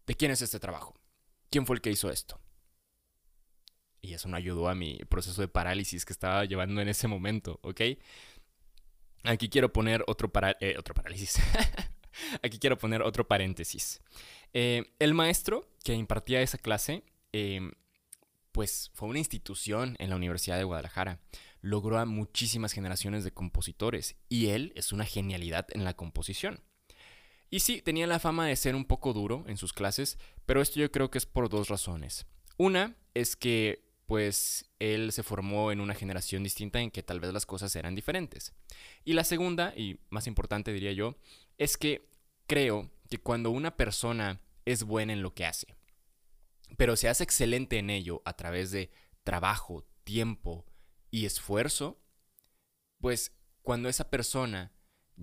¿de 0.06 0.14
quién 0.14 0.30
es 0.30 0.42
este 0.42 0.58
trabajo? 0.58 0.94
¿Quién 1.50 1.66
fue 1.66 1.76
el 1.76 1.82
que 1.82 1.90
hizo 1.90 2.10
esto? 2.10 2.40
Y 4.00 4.14
eso 4.14 4.28
no 4.28 4.36
ayudó 4.36 4.68
a 4.68 4.74
mi 4.74 4.98
proceso 5.08 5.42
de 5.42 5.48
parálisis 5.48 6.04
que 6.04 6.12
estaba 6.12 6.44
llevando 6.46 6.80
en 6.80 6.88
ese 6.88 7.06
momento, 7.06 7.60
¿ok? 7.62 7.80
Aquí 9.24 9.48
quiero 9.48 9.72
poner 9.72 10.04
otro, 10.06 10.30
eh, 10.60 10.76
otro 10.78 10.94
parálisis. 10.94 11.38
Aquí 12.42 12.58
quiero 12.58 12.78
poner 12.78 13.02
otro 13.02 13.26
paréntesis. 13.26 14.00
Eh, 14.52 14.92
el 14.98 15.14
maestro 15.14 15.68
que 15.84 15.94
impartía 15.94 16.42
esa 16.42 16.58
clase, 16.58 17.04
em, 17.32 17.72
pues 18.52 18.90
fue 18.94 19.08
una 19.08 19.18
institución 19.18 19.96
en 19.98 20.10
la 20.10 20.16
Universidad 20.16 20.56
de 20.56 20.64
Guadalajara. 20.64 21.20
logró 21.62 21.98
a 21.98 22.06
muchísimas 22.06 22.72
generaciones 22.72 23.22
de 23.22 23.32
compositores 23.32 24.16
y 24.30 24.46
él 24.46 24.72
es 24.76 24.92
una 24.92 25.04
genialidad 25.04 25.66
en 25.72 25.84
la 25.84 25.92
composición. 25.92 26.62
Y 27.50 27.60
sí, 27.60 27.82
tenía 27.82 28.06
la 28.06 28.18
fama 28.18 28.46
de 28.46 28.56
ser 28.56 28.74
un 28.74 28.86
poco 28.86 29.12
duro 29.12 29.44
en 29.46 29.58
sus 29.58 29.74
clases, 29.74 30.18
pero 30.46 30.62
esto 30.62 30.80
yo 30.80 30.90
creo 30.90 31.10
que 31.10 31.18
es 31.18 31.26
por 31.26 31.50
dos 31.50 31.68
razones. 31.68 32.24
Una 32.56 32.96
es 33.12 33.36
que 33.36 33.89
pues 34.10 34.68
él 34.80 35.12
se 35.12 35.22
formó 35.22 35.70
en 35.70 35.80
una 35.80 35.94
generación 35.94 36.42
distinta 36.42 36.80
en 36.80 36.90
que 36.90 37.04
tal 37.04 37.20
vez 37.20 37.32
las 37.32 37.46
cosas 37.46 37.76
eran 37.76 37.94
diferentes. 37.94 38.52
Y 39.04 39.12
la 39.12 39.22
segunda, 39.22 39.72
y 39.76 40.00
más 40.10 40.26
importante 40.26 40.72
diría 40.72 40.90
yo, 40.90 41.16
es 41.58 41.76
que 41.76 42.10
creo 42.48 42.90
que 43.08 43.18
cuando 43.18 43.52
una 43.52 43.76
persona 43.76 44.40
es 44.64 44.82
buena 44.82 45.12
en 45.12 45.22
lo 45.22 45.32
que 45.32 45.46
hace, 45.46 45.76
pero 46.76 46.96
se 46.96 47.08
hace 47.08 47.22
excelente 47.22 47.78
en 47.78 47.88
ello 47.88 48.20
a 48.24 48.32
través 48.32 48.72
de 48.72 48.90
trabajo, 49.22 49.86
tiempo 50.02 50.66
y 51.12 51.24
esfuerzo, 51.24 52.02
pues 52.98 53.36
cuando 53.62 53.88
esa 53.88 54.10
persona 54.10 54.72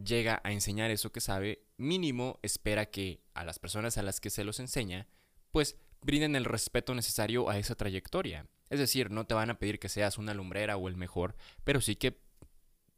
llega 0.02 0.40
a 0.46 0.54
enseñar 0.54 0.92
eso 0.92 1.12
que 1.12 1.20
sabe, 1.20 1.68
mínimo 1.76 2.40
espera 2.42 2.86
que 2.86 3.22
a 3.34 3.44
las 3.44 3.60
personas 3.60 3.98
a 3.98 4.02
las 4.02 4.22
que 4.22 4.30
se 4.30 4.46
los 4.46 4.62
enseña, 4.62 5.10
pues 5.52 5.76
brinden 6.02 6.36
el 6.36 6.46
respeto 6.46 6.94
necesario 6.94 7.50
a 7.50 7.58
esa 7.58 7.76
trayectoria. 7.76 8.48
Es 8.70 8.80
decir, 8.80 9.12
no 9.12 9.26
te 9.26 9.34
van 9.34 9.50
a 9.50 9.60
pedir 9.60 9.80
que 9.80 9.90
seas 9.90 10.18
una 10.18 10.34
lumbrera 10.34 10.78
o 10.78 10.88
el 10.88 10.98
mejor, 10.98 11.36
pero 11.64 11.82
sí 11.82 11.96
que 11.96 12.20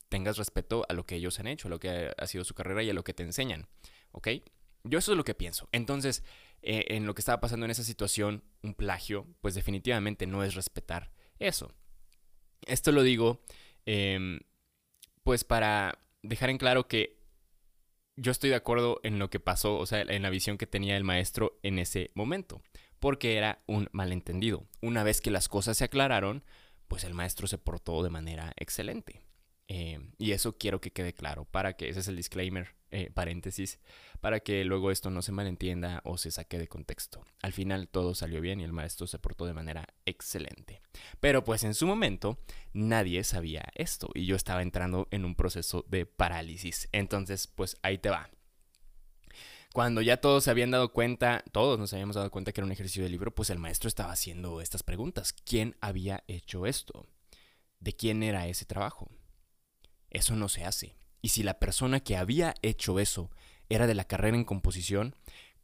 tengas 0.09 0.37
respeto 0.37 0.85
a 0.89 0.93
lo 0.93 1.05
que 1.05 1.15
ellos 1.15 1.39
han 1.39 1.47
hecho, 1.47 1.67
a 1.67 1.71
lo 1.71 1.79
que 1.79 2.11
ha 2.17 2.27
sido 2.27 2.43
su 2.43 2.55
carrera 2.55 2.83
y 2.83 2.89
a 2.89 2.93
lo 2.93 3.03
que 3.03 3.13
te 3.13 3.23
enseñan. 3.23 3.67
¿Ok? 4.11 4.27
Yo 4.83 4.99
eso 4.99 5.11
es 5.11 5.17
lo 5.17 5.23
que 5.23 5.35
pienso. 5.35 5.69
Entonces, 5.71 6.23
eh, 6.61 6.85
en 6.89 7.05
lo 7.05 7.13
que 7.13 7.21
estaba 7.21 7.39
pasando 7.39 7.65
en 7.65 7.71
esa 7.71 7.83
situación, 7.83 8.43
un 8.63 8.73
plagio, 8.73 9.27
pues 9.41 9.53
definitivamente 9.53 10.25
no 10.25 10.43
es 10.43 10.55
respetar 10.55 11.11
eso. 11.37 11.73
Esto 12.65 12.91
lo 12.91 13.03
digo, 13.03 13.43
em, 13.85 14.39
pues 15.23 15.43
para 15.43 15.99
dejar 16.21 16.49
en 16.49 16.57
claro 16.57 16.87
que 16.87 17.19
yo 18.15 18.31
estoy 18.31 18.49
de 18.49 18.57
acuerdo 18.57 18.99
en 19.03 19.19
lo 19.19 19.29
que 19.29 19.39
pasó, 19.39 19.77
o 19.77 19.85
sea, 19.85 20.01
en 20.01 20.21
la 20.21 20.29
visión 20.29 20.57
que 20.57 20.67
tenía 20.67 20.97
el 20.97 21.03
maestro 21.03 21.59
en 21.63 21.79
ese 21.79 22.11
momento, 22.15 22.61
porque 22.99 23.37
era 23.37 23.63
un 23.67 23.89
malentendido. 23.91 24.65
Una 24.81 25.03
vez 25.03 25.21
que 25.21 25.31
las 25.31 25.47
cosas 25.47 25.77
se 25.77 25.85
aclararon, 25.85 26.43
pues 26.87 27.03
el 27.03 27.13
maestro 27.13 27.47
se 27.47 27.57
portó 27.57 28.03
de 28.03 28.09
manera 28.09 28.53
excelente. 28.57 29.21
Eh, 29.67 29.99
y 30.17 30.31
eso 30.31 30.57
quiero 30.57 30.81
que 30.81 30.91
quede 30.91 31.13
claro, 31.13 31.45
para 31.45 31.73
que 31.73 31.89
ese 31.89 31.99
es 31.99 32.07
el 32.07 32.15
disclaimer, 32.15 32.75
eh, 32.89 33.11
paréntesis, 33.13 33.79
para 34.19 34.39
que 34.39 34.65
luego 34.65 34.89
esto 34.89 35.11
no 35.11 35.21
se 35.21 35.31
malentienda 35.31 36.01
o 36.03 36.17
se 36.17 36.31
saque 36.31 36.57
de 36.57 36.67
contexto. 36.67 37.23
Al 37.43 37.53
final 37.53 37.87
todo 37.87 38.15
salió 38.15 38.41
bien 38.41 38.59
y 38.59 38.63
el 38.63 38.73
maestro 38.73 39.05
se 39.05 39.19
portó 39.19 39.45
de 39.45 39.53
manera 39.53 39.87
excelente. 40.05 40.81
Pero 41.19 41.43
pues 41.43 41.63
en 41.63 41.75
su 41.75 41.85
momento 41.85 42.39
nadie 42.73 43.23
sabía 43.23 43.69
esto 43.75 44.09
y 44.15 44.25
yo 44.25 44.35
estaba 44.35 44.63
entrando 44.63 45.07
en 45.11 45.23
un 45.23 45.35
proceso 45.35 45.85
de 45.87 46.07
parálisis. 46.07 46.89
Entonces 46.91 47.45
pues 47.45 47.77
ahí 47.83 47.99
te 47.99 48.09
va. 48.09 48.31
Cuando 49.73 50.01
ya 50.01 50.17
todos 50.17 50.43
se 50.43 50.51
habían 50.51 50.71
dado 50.71 50.91
cuenta, 50.91 51.43
todos 51.51 51.77
nos 51.77 51.93
habíamos 51.93 52.15
dado 52.15 52.31
cuenta 52.31 52.51
que 52.51 52.61
era 52.61 52.65
un 52.65 52.71
ejercicio 52.71 53.03
de 53.03 53.09
libro, 53.09 53.33
pues 53.33 53.51
el 53.51 53.59
maestro 53.59 53.87
estaba 53.87 54.11
haciendo 54.11 54.61
estas 54.61 54.81
preguntas. 54.81 55.33
¿Quién 55.45 55.75
había 55.79 56.23
hecho 56.27 56.65
esto? 56.65 57.05
¿De 57.79 57.93
quién 57.93 58.23
era 58.23 58.47
ese 58.47 58.65
trabajo? 58.65 59.11
Eso 60.09 60.35
no 60.35 60.49
se 60.49 60.65
hace. 60.65 60.95
Y 61.21 61.29
si 61.29 61.43
la 61.43 61.59
persona 61.59 61.99
que 61.99 62.17
había 62.17 62.55
hecho 62.63 62.99
eso 62.99 63.29
era 63.69 63.85
de 63.85 63.93
la 63.93 64.05
carrera 64.05 64.37
en 64.37 64.43
composición, 64.43 65.15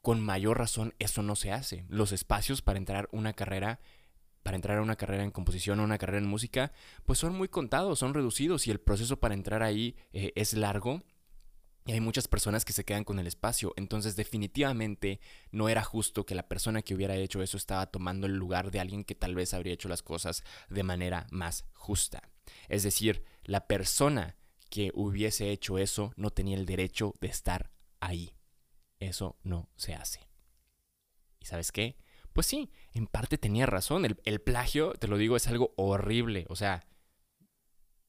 con 0.03 0.21
mayor 0.21 0.59
razón 0.59 0.93
eso 0.99 1.23
no 1.23 1.35
se 1.35 1.51
hace. 1.51 1.85
Los 1.89 2.11
espacios 2.11 2.61
para 2.61 2.77
entrar 2.77 3.09
una 3.11 3.33
carrera 3.33 3.79
para 4.43 4.57
entrar 4.57 4.77
a 4.77 4.83
una 4.83 4.95
carrera 4.95 5.23
en 5.23 5.31
composición 5.31 5.79
o 5.79 5.83
una 5.83 5.97
carrera 5.97 6.19
en 6.19 6.29
música, 6.29 6.71
pues 7.03 7.17
son 7.17 7.35
muy 7.35 7.47
contados, 7.47 7.97
son 7.97 8.13
reducidos 8.13 8.67
y 8.67 8.71
el 8.71 8.79
proceso 8.79 9.19
para 9.19 9.33
entrar 9.33 9.63
ahí 9.63 9.95
eh, 10.13 10.33
es 10.35 10.53
largo 10.53 11.01
y 11.85 11.91
hay 11.91 11.99
muchas 11.99 12.27
personas 12.27 12.65
que 12.65 12.73
se 12.73 12.83
quedan 12.83 13.03
con 13.03 13.19
el 13.19 13.27
espacio. 13.27 13.73
Entonces 13.77 14.15
definitivamente 14.15 15.19
no 15.51 15.69
era 15.69 15.83
justo 15.83 16.25
que 16.25 16.33
la 16.33 16.47
persona 16.47 16.81
que 16.81 16.95
hubiera 16.95 17.15
hecho 17.15 17.43
eso 17.43 17.57
estaba 17.57 17.85
tomando 17.85 18.25
el 18.25 18.33
lugar 18.33 18.71
de 18.71 18.79
alguien 18.79 19.03
que 19.03 19.13
tal 19.13 19.35
vez 19.35 19.53
habría 19.53 19.73
hecho 19.73 19.87
las 19.87 20.01
cosas 20.01 20.43
de 20.69 20.83
manera 20.83 21.27
más 21.29 21.65
justa. 21.73 22.31
Es 22.69 22.81
decir, 22.81 23.23
la 23.43 23.67
persona 23.67 24.35
que 24.69 24.91
hubiese 24.95 25.51
hecho 25.51 25.77
eso 25.77 26.11
no 26.15 26.31
tenía 26.31 26.57
el 26.57 26.65
derecho 26.65 27.13
de 27.21 27.27
estar 27.27 27.71
ahí. 27.99 28.35
Eso 28.99 29.37
no 29.43 29.69
se 29.75 29.93
hace. 29.93 30.27
¿Y 31.39 31.45
sabes 31.45 31.71
qué? 31.71 31.97
Pues 32.33 32.47
sí, 32.47 32.71
en 32.93 33.05
parte 33.05 33.37
tenía 33.37 33.67
razón. 33.67 34.05
El, 34.05 34.41
plagio, 34.41 34.93
te 34.93 35.07
lo 35.07 35.17
digo, 35.17 35.35
es 35.35 35.47
algo 35.47 35.73
horrible. 35.77 36.45
O 36.49 36.55
sea, 36.55 36.87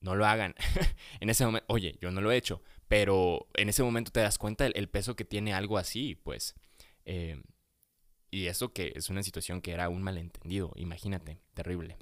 no 0.01 0.15
lo 0.15 0.25
hagan. 0.27 0.55
en 1.21 1.29
ese 1.29 1.45
momento, 1.45 1.67
oye, 1.69 1.99
yo 2.01 2.11
no 2.11 2.23
lo 2.23 2.33
he 2.33 2.37
hecho, 2.37 2.63
pero 2.89 3.49
en 3.55 3.69
ese 3.69 3.83
momento 3.83 4.11
te 4.11 4.21
das 4.21 4.39
cuenta 4.39 4.67
el, 4.67 4.89
peso 4.89 5.17
que 5.17 5.25
tiene 5.25 5.53
algo 5.53 5.79
así, 5.79 6.15
pues. 6.15 6.55
Eh, 7.05 7.43
y 8.31 8.47
eso 8.47 8.73
que 8.73 8.93
es 8.95 9.09
una 9.11 9.23
situación 9.23 9.61
que 9.61 9.73
era 9.73 9.89
un 9.89 10.03
malentendido, 10.03 10.73
imagínate, 10.77 11.39
terrible. 11.55 11.97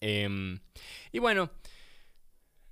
Em, 0.00 0.60
y 1.12 1.18
bueno, 1.18 1.50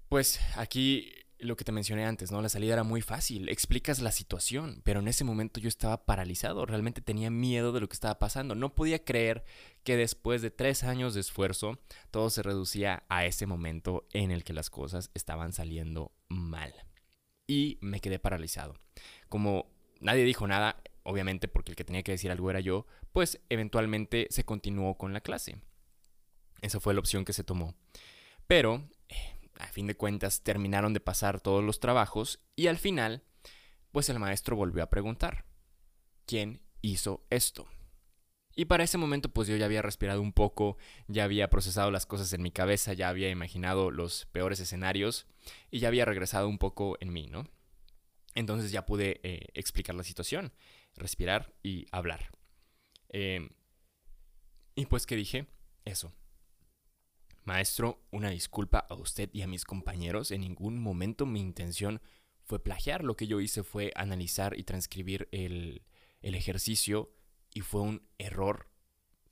pues 0.08 0.40
aquí 0.56 1.10
lo 1.38 1.56
que 1.56 1.64
te 1.64 1.72
mencioné 1.72 2.04
antes, 2.04 2.30
¿no? 2.30 2.40
La 2.40 2.48
salida 2.48 2.74
era 2.74 2.84
muy 2.84 3.02
fácil, 3.02 3.48
explicas 3.48 4.00
la 4.00 4.12
situación, 4.12 4.80
pero 4.84 5.00
en 5.00 5.08
ese 5.08 5.24
momento 5.24 5.60
yo 5.60 5.68
estaba 5.68 6.04
paralizado, 6.04 6.66
realmente 6.66 7.00
tenía 7.00 7.30
miedo 7.30 7.72
de 7.72 7.80
lo 7.80 7.88
que 7.88 7.94
estaba 7.94 8.18
pasando, 8.18 8.54
no 8.54 8.74
podía 8.74 9.04
creer 9.04 9.44
que 9.82 9.96
después 9.96 10.42
de 10.42 10.50
tres 10.50 10.84
años 10.84 11.14
de 11.14 11.20
esfuerzo 11.20 11.80
todo 12.10 12.30
se 12.30 12.42
reducía 12.42 13.04
a 13.08 13.24
ese 13.26 13.46
momento 13.46 14.06
en 14.12 14.30
el 14.30 14.44
que 14.44 14.52
las 14.52 14.70
cosas 14.70 15.10
estaban 15.14 15.52
saliendo 15.52 16.12
mal. 16.28 16.72
Y 17.46 17.78
me 17.80 18.00
quedé 18.00 18.18
paralizado. 18.18 18.74
Como 19.28 19.66
nadie 20.00 20.24
dijo 20.24 20.46
nada, 20.46 20.82
obviamente 21.02 21.48
porque 21.48 21.72
el 21.72 21.76
que 21.76 21.84
tenía 21.84 22.02
que 22.02 22.12
decir 22.12 22.30
algo 22.30 22.50
era 22.50 22.60
yo, 22.60 22.86
pues 23.12 23.40
eventualmente 23.48 24.26
se 24.30 24.44
continuó 24.44 24.96
con 24.96 25.12
la 25.12 25.20
clase. 25.20 25.56
Esa 26.60 26.80
fue 26.80 26.94
la 26.94 27.00
opción 27.00 27.24
que 27.24 27.32
se 27.32 27.44
tomó. 27.44 27.74
Pero 28.46 28.88
a 29.58 29.66
fin 29.66 29.86
de 29.86 29.96
cuentas 29.96 30.42
terminaron 30.42 30.92
de 30.92 31.00
pasar 31.00 31.40
todos 31.40 31.62
los 31.62 31.80
trabajos 31.80 32.40
y 32.56 32.66
al 32.66 32.78
final, 32.78 33.22
pues 33.90 34.08
el 34.08 34.18
maestro 34.18 34.56
volvió 34.56 34.82
a 34.82 34.90
preguntar, 34.90 35.44
¿quién 36.26 36.62
hizo 36.80 37.24
esto? 37.30 37.68
Y 38.54 38.66
para 38.66 38.84
ese 38.84 38.98
momento 38.98 39.30
pues 39.30 39.48
yo 39.48 39.56
ya 39.56 39.64
había 39.64 39.82
respirado 39.82 40.20
un 40.20 40.32
poco, 40.32 40.76
ya 41.08 41.24
había 41.24 41.48
procesado 41.48 41.90
las 41.90 42.06
cosas 42.06 42.32
en 42.32 42.42
mi 42.42 42.50
cabeza, 42.50 42.92
ya 42.92 43.08
había 43.08 43.30
imaginado 43.30 43.90
los 43.90 44.26
peores 44.26 44.60
escenarios 44.60 45.26
y 45.70 45.78
ya 45.78 45.88
había 45.88 46.04
regresado 46.04 46.48
un 46.48 46.58
poco 46.58 46.96
en 47.00 47.12
mí, 47.12 47.28
¿no? 47.28 47.48
Entonces 48.34 48.70
ya 48.70 48.86
pude 48.86 49.20
eh, 49.22 49.48
explicar 49.54 49.94
la 49.94 50.04
situación, 50.04 50.52
respirar 50.96 51.52
y 51.62 51.86
hablar. 51.92 52.30
Em, 53.08 53.50
y 54.74 54.86
pues 54.86 55.06
que 55.06 55.16
dije, 55.16 55.46
eso, 55.84 56.12
Maestro, 57.44 58.00
una 58.12 58.30
disculpa 58.30 58.86
a 58.88 58.94
usted 58.94 59.28
y 59.32 59.42
a 59.42 59.48
mis 59.48 59.64
compañeros. 59.64 60.30
En 60.30 60.42
ningún 60.42 60.78
momento 60.78 61.26
mi 61.26 61.40
intención 61.40 62.00
fue 62.44 62.62
plagiar. 62.62 63.02
Lo 63.02 63.16
que 63.16 63.26
yo 63.26 63.40
hice 63.40 63.64
fue 63.64 63.92
analizar 63.96 64.58
y 64.58 64.62
transcribir 64.62 65.28
el, 65.32 65.82
ejercicio 66.20 67.10
y 67.54 67.60
fue 67.60 67.82
un 67.82 68.08
error 68.18 68.70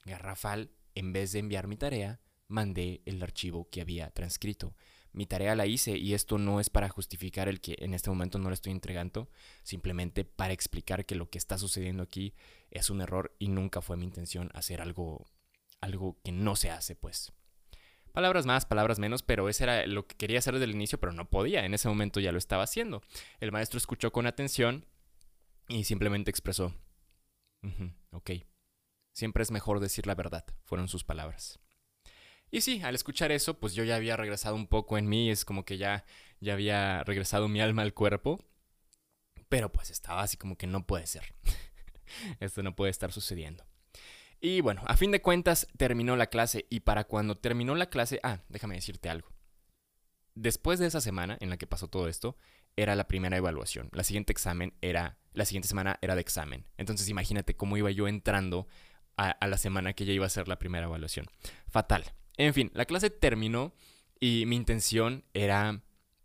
garrafal. 0.04 0.70
En 0.94 1.12
vez 1.12 1.32
de 1.32 1.38
enviar 1.38 1.66
mi 1.66 1.76
tarea, 1.76 2.20
mandé 2.48 3.02
el 3.06 3.22
archivo 3.22 3.68
que 3.70 3.80
había 3.80 4.10
transcrito. 4.10 4.74
Mi 5.12 5.26
tarea 5.26 5.54
la 5.54 5.66
hice 5.66 5.96
y 5.96 6.14
esto 6.14 6.38
no 6.38 6.60
es 6.60 6.70
para 6.70 6.88
justificar 6.88 7.48
el 7.48 7.60
que 7.60 7.76
en 7.78 7.94
este 7.94 8.10
momento 8.10 8.38
no 8.38 8.48
lo 8.48 8.54
estoy 8.54 8.72
entregando, 8.72 9.28
simplemente 9.62 10.24
para 10.24 10.52
explicar 10.52 11.04
que 11.04 11.16
lo 11.16 11.30
que 11.30 11.38
está 11.38 11.58
sucediendo 11.58 12.02
aquí 12.02 12.34
es 12.70 12.90
un 12.90 13.00
error 13.00 13.34
y 13.38 13.48
nunca 13.48 13.80
fue 13.80 13.96
mi 13.96 14.04
intención 14.04 14.50
hacer 14.54 14.80
algo 14.80 15.26
algo 15.80 16.18
que 16.22 16.32
no 16.32 16.56
se 16.56 16.70
hace, 16.70 16.94
pues. 16.94 17.32
Palabras 18.12 18.44
más, 18.44 18.66
palabras 18.66 18.98
menos, 18.98 19.22
pero 19.22 19.48
eso 19.48 19.64
era 19.64 19.86
lo 19.86 20.06
que 20.06 20.16
quería 20.16 20.40
hacer 20.40 20.54
desde 20.54 20.64
el 20.64 20.72
inicio, 20.72 20.98
pero 20.98 21.12
no 21.12 21.30
podía. 21.30 21.64
En 21.64 21.74
ese 21.74 21.88
momento 21.88 22.20
ya 22.20 22.32
lo 22.32 22.38
estaba 22.38 22.64
haciendo. 22.64 23.02
El 23.38 23.52
maestro 23.52 23.78
escuchó 23.78 24.12
con 24.12 24.26
atención 24.26 24.84
y 25.68 25.84
simplemente 25.84 26.30
expresó, 26.30 26.74
ok, 28.10 28.30
siempre 29.12 29.42
es 29.42 29.50
mejor 29.50 29.80
decir 29.80 30.06
la 30.06 30.14
verdad, 30.14 30.44
fueron 30.64 30.88
sus 30.88 31.04
palabras. 31.04 31.58
Y 32.50 32.62
sí, 32.62 32.82
al 32.82 32.94
escuchar 32.94 33.30
eso, 33.30 33.60
pues 33.60 33.74
yo 33.74 33.84
ya 33.84 33.96
había 33.96 34.16
regresado 34.16 34.56
un 34.56 34.66
poco 34.66 34.98
en 34.98 35.08
mí, 35.08 35.30
es 35.30 35.44
como 35.44 35.64
que 35.64 35.78
ya, 35.78 36.04
ya 36.40 36.54
había 36.54 37.04
regresado 37.04 37.48
mi 37.48 37.60
alma 37.60 37.82
al 37.82 37.94
cuerpo, 37.94 38.44
pero 39.48 39.70
pues 39.70 39.90
estaba 39.90 40.22
así 40.22 40.36
como 40.36 40.56
que 40.56 40.66
no 40.66 40.86
puede 40.86 41.06
ser. 41.06 41.34
Esto 42.40 42.62
no 42.62 42.74
puede 42.74 42.90
estar 42.90 43.12
sucediendo. 43.12 43.64
Y 44.40 44.62
bueno, 44.62 44.82
a 44.86 44.96
fin 44.96 45.10
de 45.10 45.22
cuentas 45.22 45.68
terminó 45.76 46.16
la 46.16 46.28
clase 46.28 46.66
y 46.70 46.80
para 46.80 47.04
cuando 47.04 47.36
terminó 47.36 47.74
la 47.74 47.90
clase, 47.90 48.20
ah, 48.22 48.40
déjame 48.48 48.74
decirte 48.74 49.10
algo. 49.10 49.28
Después 50.34 50.78
de 50.78 50.86
esa 50.86 51.00
semana 51.00 51.36
en 51.40 51.50
la 51.50 51.56
que 51.58 51.66
pasó 51.66 51.88
todo 51.88 52.08
esto, 52.08 52.36
era 52.82 52.94
la 52.94 53.06
primera 53.08 53.36
evaluación. 53.36 53.88
La 53.92 54.04
siguiente 54.04 54.32
examen 54.32 54.74
era, 54.80 55.18
la 55.32 55.44
siguiente 55.44 55.68
semana 55.68 55.98
era 56.02 56.14
de 56.14 56.20
examen. 56.20 56.66
Entonces 56.76 57.08
imagínate 57.08 57.54
cómo 57.54 57.76
iba 57.76 57.90
yo 57.90 58.08
entrando 58.08 58.66
a, 59.16 59.46
la 59.46 59.58
semana 59.58 59.92
que 59.92 60.04
ya 60.06 60.12
iba 60.12 60.26
a 60.26 60.30
ser 60.30 60.48
la 60.48 60.58
primera 60.58 60.86
evaluación. 60.86 61.26
Fatal. 61.68 62.04
En 62.36 62.54
fin, 62.54 62.70
la 62.74 62.86
clase 62.86 63.10
terminó 63.10 63.74
Y 64.18 64.44
mi 64.46 64.56
intención 64.56 65.24
era 65.34 65.82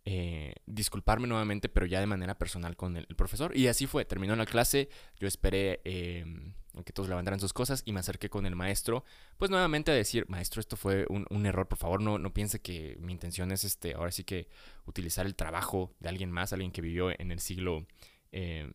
eh, 0.08 0.54
disculparme 0.68 1.28
nuevamente, 1.28 1.68
pero 1.68 1.88
ya 1.88 2.00
de 2.00 2.06
manera 2.06 2.38
personal 2.38 2.76
con 2.78 2.96
el, 2.96 3.08
profesor. 3.08 3.58
Y 3.58 3.68
así 3.68 3.88
fue, 3.88 4.06
terminó 4.06 4.36
la 4.36 4.46
clase, 4.46 4.88
yo 5.20 5.28
esperé 5.28 5.82
em, 5.84 6.54
que 6.86 6.94
todos 6.94 7.10
levantaran 7.10 7.40
sus 7.40 7.54
cosas 7.54 7.82
y 7.86 7.92
me 7.92 8.02
acerqué 8.02 8.30
con 8.30 8.46
el 8.46 8.56
maestro, 8.56 9.04
pues 9.38 9.50
nuevamente 9.50 9.92
a 9.92 9.96
decir, 9.96 10.26
maestro, 10.30 10.60
esto 10.60 10.78
fue 10.78 11.08
un, 11.10 11.46
error, 11.48 11.68
por 11.68 11.80
favor, 11.80 12.02
no, 12.02 12.20
no 12.20 12.32
piense 12.34 12.62
que 12.62 12.98
mi 13.00 13.14
intención 13.14 13.52
es 13.52 13.64
este, 13.64 13.96
ahora 13.96 14.12
sí 14.12 14.24
que 14.24 14.48
utilizar 14.86 15.26
el 15.26 15.34
trabajo 15.34 15.96
de 16.00 16.10
alguien 16.10 16.30
más, 16.30 16.54
alguien 16.54 16.72
que 16.72 16.82
vivió 16.82 17.10
en 17.20 17.32
el 17.32 17.40
siglo... 17.40 17.88
Em, 18.32 18.74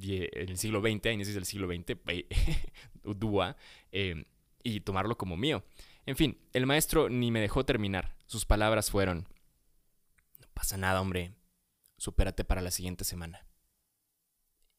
en 0.00 0.48
el 0.48 0.58
siglo 0.58 0.80
XX, 0.80 1.06
a 1.06 1.10
del 1.10 1.44
siglo 1.44 1.66
XX, 1.66 1.96
em, 3.92 4.24
y 4.62 4.80
tomarlo 4.80 5.16
como 5.16 5.36
mío. 5.36 5.64
En 6.06 6.16
fin, 6.16 6.38
el 6.52 6.66
maestro 6.66 7.08
ni 7.08 7.30
me 7.30 7.40
dejó 7.40 7.64
terminar. 7.64 8.16
Sus 8.26 8.46
palabras 8.46 8.90
fueron, 8.90 9.26
pasa 10.58 10.76
nada, 10.76 11.00
hombre. 11.00 11.36
Supérate 11.98 12.42
para 12.42 12.60
la 12.60 12.72
siguiente 12.72 13.04
semana. 13.04 13.46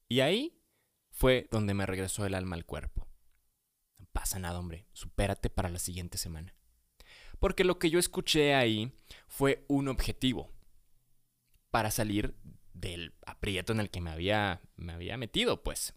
Y 0.10 0.20
ahí 0.20 0.62
fue 1.10 1.48
donde 1.52 1.74
me 1.74 1.86
regresó 1.86 2.26
el 2.26 2.34
alma 2.34 2.58
al 2.58 2.66
cuerpo. 2.66 3.08
No 3.98 4.06
pasa 4.12 4.40
nada, 4.40 4.60
hombre. 4.60 4.88
Supérate 4.92 5.50
para 5.50 5.70
la 5.70 5.80
siguiente 5.80 6.18
semana. 6.18 6.54
Porque 7.40 7.64
lo 7.64 7.80
que 7.80 7.90
yo 7.90 7.98
escuché 7.98 8.56
ahí 8.56 8.92
fue 9.30 9.64
un 9.70 9.88
objetivo 9.88 10.52
para 11.72 11.92
salir 11.92 12.36
del 12.74 13.14
aprieto 13.26 13.72
en 13.72 13.80
el 13.80 13.90
que 13.90 14.02
me 14.02 14.12
había, 14.12 14.62
me 14.76 14.92
había 14.92 15.16
metido, 15.16 15.64
pues. 15.64 15.94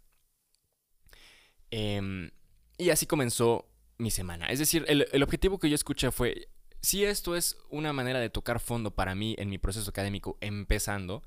Em, 1.72 2.30
y 2.78 2.90
así 2.90 3.06
comenzó 3.06 3.68
mi 3.98 4.12
semana. 4.12 4.46
Es 4.46 4.60
decir, 4.60 4.84
el, 4.86 5.08
el 5.10 5.22
objetivo 5.24 5.58
que 5.58 5.68
yo 5.68 5.74
escuché 5.74 6.12
fue, 6.12 6.51
si 6.82 7.04
esto 7.04 7.36
es 7.36 7.56
una 7.70 7.92
manera 7.92 8.18
de 8.18 8.28
tocar 8.28 8.58
fondo 8.60 8.90
para 8.94 9.14
mí 9.14 9.36
en 9.38 9.48
mi 9.48 9.58
proceso 9.58 9.88
académico 9.88 10.36
empezando, 10.40 11.22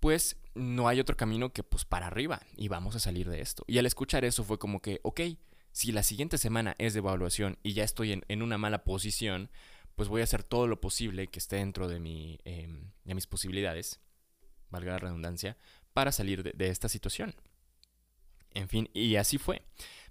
pues 0.00 0.36
no 0.54 0.88
hay 0.88 0.98
otro 0.98 1.16
camino 1.16 1.52
que 1.52 1.62
pues 1.62 1.84
para 1.84 2.08
arriba 2.08 2.42
y 2.56 2.68
vamos 2.68 2.96
a 2.96 3.00
salir 3.00 3.28
de 3.28 3.40
esto. 3.40 3.64
Y 3.68 3.78
al 3.78 3.86
escuchar 3.86 4.24
eso 4.24 4.42
fue 4.42 4.58
como 4.58 4.82
que, 4.82 5.00
ok, 5.04 5.20
si 5.70 5.92
la 5.92 6.02
siguiente 6.02 6.36
semana 6.36 6.74
es 6.78 6.94
de 6.94 6.98
evaluación 6.98 7.58
y 7.62 7.74
ya 7.74 7.84
estoy 7.84 8.20
en, 8.26 8.42
una 8.42 8.58
mala 8.58 8.82
posición, 8.84 9.50
pues 9.94 10.08
voy 10.08 10.20
a 10.20 10.24
hacer 10.24 10.42
todo 10.42 10.66
lo 10.66 10.80
posible 10.80 11.28
que 11.28 11.38
esté 11.38 11.56
dentro 11.56 11.88
de, 11.88 12.00
mi, 12.00 12.40
em, 12.44 12.90
de 13.04 13.14
mis 13.14 13.28
posibilidades, 13.28 14.00
valga 14.70 14.92
la 14.92 14.98
redundancia, 14.98 15.56
para 15.92 16.10
salir 16.10 16.42
de 16.42 16.68
esta 16.68 16.88
situación. 16.88 17.34
En 18.54 18.68
fin, 18.68 18.90
y 18.94 19.16
así 19.16 19.38
fue. 19.38 19.62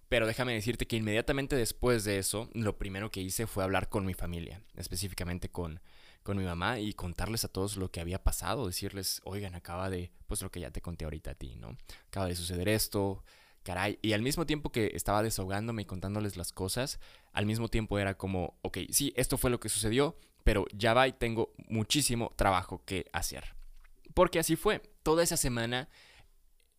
Pero 0.09 0.25
déjame 0.25 0.53
decirte 0.53 0.87
que 0.87 0.95
inmediatamente 0.95 1.55
después 1.55 2.03
de 2.03 2.17
eso, 2.17 2.49
lo 2.53 2.77
primero 2.77 3.11
que 3.11 3.21
hice 3.21 3.45
fue 3.45 3.63
hablar 3.63 3.89
con 3.89 4.05
mi 4.05 4.13
familia, 4.13 4.61
específicamente 4.75 5.49
con, 5.49 5.81
con 6.23 6.37
mi 6.37 6.45
mamá 6.45 6.79
y 6.79 6.93
contarles 6.93 7.43
a 7.43 7.49
todos 7.49 7.75
lo 7.75 7.91
que 7.91 7.99
había 7.99 8.23
pasado, 8.23 8.67
decirles, 8.67 9.21
oigan, 9.25 9.55
acaba 9.55 9.89
de, 9.89 10.11
pues 10.27 10.41
lo 10.41 10.51
que 10.51 10.61
ya 10.61 10.71
te 10.71 10.81
conté 10.81 11.05
ahorita 11.05 11.31
a 11.31 11.35
ti, 11.35 11.55
¿no? 11.55 11.77
Acaba 12.07 12.27
de 12.27 12.35
suceder 12.35 12.69
esto, 12.69 13.23
caray. 13.63 13.99
Y 14.01 14.13
al 14.13 14.21
mismo 14.21 14.45
tiempo 14.45 14.71
que 14.71 14.91
estaba 14.93 15.23
desahogándome 15.23 15.81
y 15.81 15.85
contándoles 15.85 16.37
las 16.37 16.53
cosas, 16.53 16.99
al 17.33 17.45
mismo 17.45 17.67
tiempo 17.67 17.99
era 17.99 18.17
como, 18.17 18.57
ok, 18.61 18.79
sí, 18.89 19.13
esto 19.17 19.37
fue 19.37 19.49
lo 19.49 19.59
que 19.59 19.67
sucedió, 19.67 20.17
pero 20.45 20.65
ya 20.73 20.93
va 20.93 21.09
y 21.09 21.11
tengo 21.11 21.53
muchísimo 21.67 22.31
trabajo 22.37 22.81
que 22.85 23.07
hacer. 23.11 23.55
Porque 24.13 24.39
así 24.39 24.55
fue. 24.55 24.81
Toda 25.03 25.21
esa 25.21 25.35
semana 25.35 25.89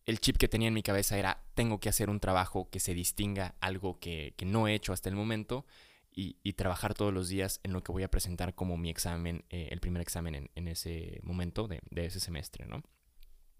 el 0.09 0.19
chip 0.19 0.37
que 0.37 0.47
tenía 0.47 0.69
en 0.69 0.73
mi 0.73 0.81
cabeza 0.81 1.19
era, 1.19 1.43
tengo 1.53 1.79
que 1.79 1.87
hacer 1.87 2.09
un 2.09 2.19
trabajo 2.19 2.67
que 2.71 2.79
se 2.79 2.95
distinga, 2.95 3.53
algo 3.61 3.99
que, 3.99 4.33
no 4.43 4.67
he 4.67 4.73
hecho 4.73 4.91
hasta 4.91 5.07
el 5.07 5.15
momento, 5.15 5.65
y, 6.11 6.33
trabajar 6.53 6.95
todos 6.95 7.13
los 7.13 7.29
días 7.29 7.61
en 7.63 7.71
lo 7.71 7.83
que 7.83 7.91
voy 7.91 8.03
a 8.03 8.09
presentar 8.09 8.53
como 8.53 8.75
mi 8.75 8.89
examen, 8.89 9.45
eh, 9.51 9.69
el 9.71 9.79
primer 9.79 10.01
examen 10.01 10.49
en, 10.53 10.67
ese 10.67 11.19
momento 11.23 11.67
de, 11.67 11.79
de, 11.91 12.07
ese 12.07 12.19
semestre, 12.19 12.65
¿no? 12.65 12.83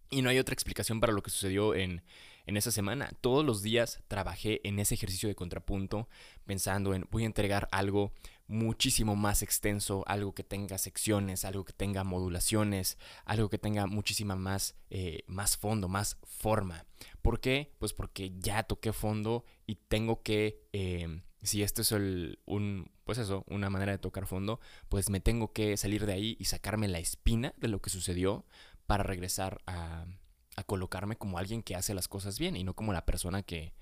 Y 0.09 0.23
no 0.23 0.29
hay 0.29 0.39
otra 0.39 0.53
explicación 0.53 0.99
para 0.99 1.13
lo 1.13 1.21
que 1.21 1.29
sucedió 1.29 1.75
en, 1.75 2.01
en 2.47 2.57
esa 2.57 2.71
semana. 2.71 3.11
Todos 3.21 3.45
los 3.45 3.61
días 3.61 4.01
trabajé 4.07 4.59
en 4.67 4.79
ese 4.79 4.95
ejercicio 4.95 5.29
de 5.29 5.35
contrapunto, 5.35 6.09
pensando 6.45 6.95
en 6.95 7.07
voy 7.11 7.23
a 7.23 7.27
entregar 7.27 7.69
algo 7.71 8.11
muchísimo 8.49 9.15
más 9.15 9.43
extenso, 9.43 10.03
algo 10.07 10.33
que 10.33 10.43
tenga 10.43 10.77
secciones, 10.77 11.45
algo 11.45 11.63
que 11.63 11.71
tenga 11.71 12.03
modulaciones, 12.03 12.97
algo 13.23 13.49
que 13.49 13.59
tenga 13.59 13.85
muchísima 13.85 14.35
más, 14.35 14.75
eh, 14.89 15.23
más 15.27 15.55
fondo, 15.55 15.87
más 15.87 16.17
forma. 16.23 16.85
¿Por 17.21 17.39
qué? 17.39 17.71
Pues 17.77 17.93
porque 17.93 18.33
ya 18.39 18.63
toqué 18.63 18.91
fondo 18.91 19.45
y 19.67 19.75
tengo 19.75 20.23
que, 20.23 20.67
eh, 20.73 21.21
si 21.43 21.61
esto 21.61 21.83
es 21.83 21.91
el, 21.91 22.39
un, 22.45 22.91
pues 23.03 23.19
eso, 23.19 23.45
una 23.47 23.69
manera 23.69 23.91
de 23.91 23.99
tocar 23.99 24.25
fondo, 24.25 24.59
pues 24.89 25.09
me 25.11 25.19
tengo 25.19 25.53
que 25.53 25.77
salir 25.77 26.07
de 26.07 26.13
ahí 26.13 26.35
y 26.39 26.45
sacarme 26.45 26.87
la 26.87 26.99
espina 26.99 27.53
de 27.57 27.67
lo 27.67 27.81
que 27.81 27.91
sucedió 27.91 28.45
para 28.87 29.03
regresar 29.03 29.61
a, 29.67 30.07
a 30.55 30.63
colocarme 30.63 31.17
como 31.17 31.37
alguien 31.37 31.61
que 31.61 31.75
hace 31.75 31.93
las 31.93 32.07
cosas 32.07 32.39
bien 32.39 32.55
y 32.55 32.63
no 32.63 32.73
como 32.73 32.93
la 32.93 33.05
persona 33.05 33.43
que, 33.43 33.73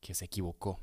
que 0.00 0.14
se 0.14 0.24
equivocó. 0.24 0.80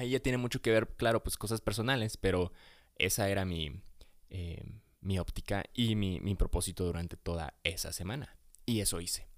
Ahí 0.00 0.10
ya 0.10 0.20
tiene 0.20 0.38
mucho 0.38 0.62
que 0.62 0.70
ver, 0.70 0.88
claro, 0.96 1.22
pues 1.22 1.36
cosas 1.36 1.60
personales, 1.60 2.16
pero 2.16 2.52
esa 2.96 3.28
era 3.28 3.44
mi, 3.44 3.82
eh, 4.30 4.64
mi 5.02 5.18
óptica 5.18 5.62
y 5.74 5.94
mi, 5.94 6.20
mi, 6.20 6.34
propósito 6.34 6.86
durante 6.86 7.18
toda 7.18 7.52
esa 7.64 7.92
semana. 7.92 8.34
Y 8.64 8.80
eso 8.80 8.98
hice. 9.02 9.28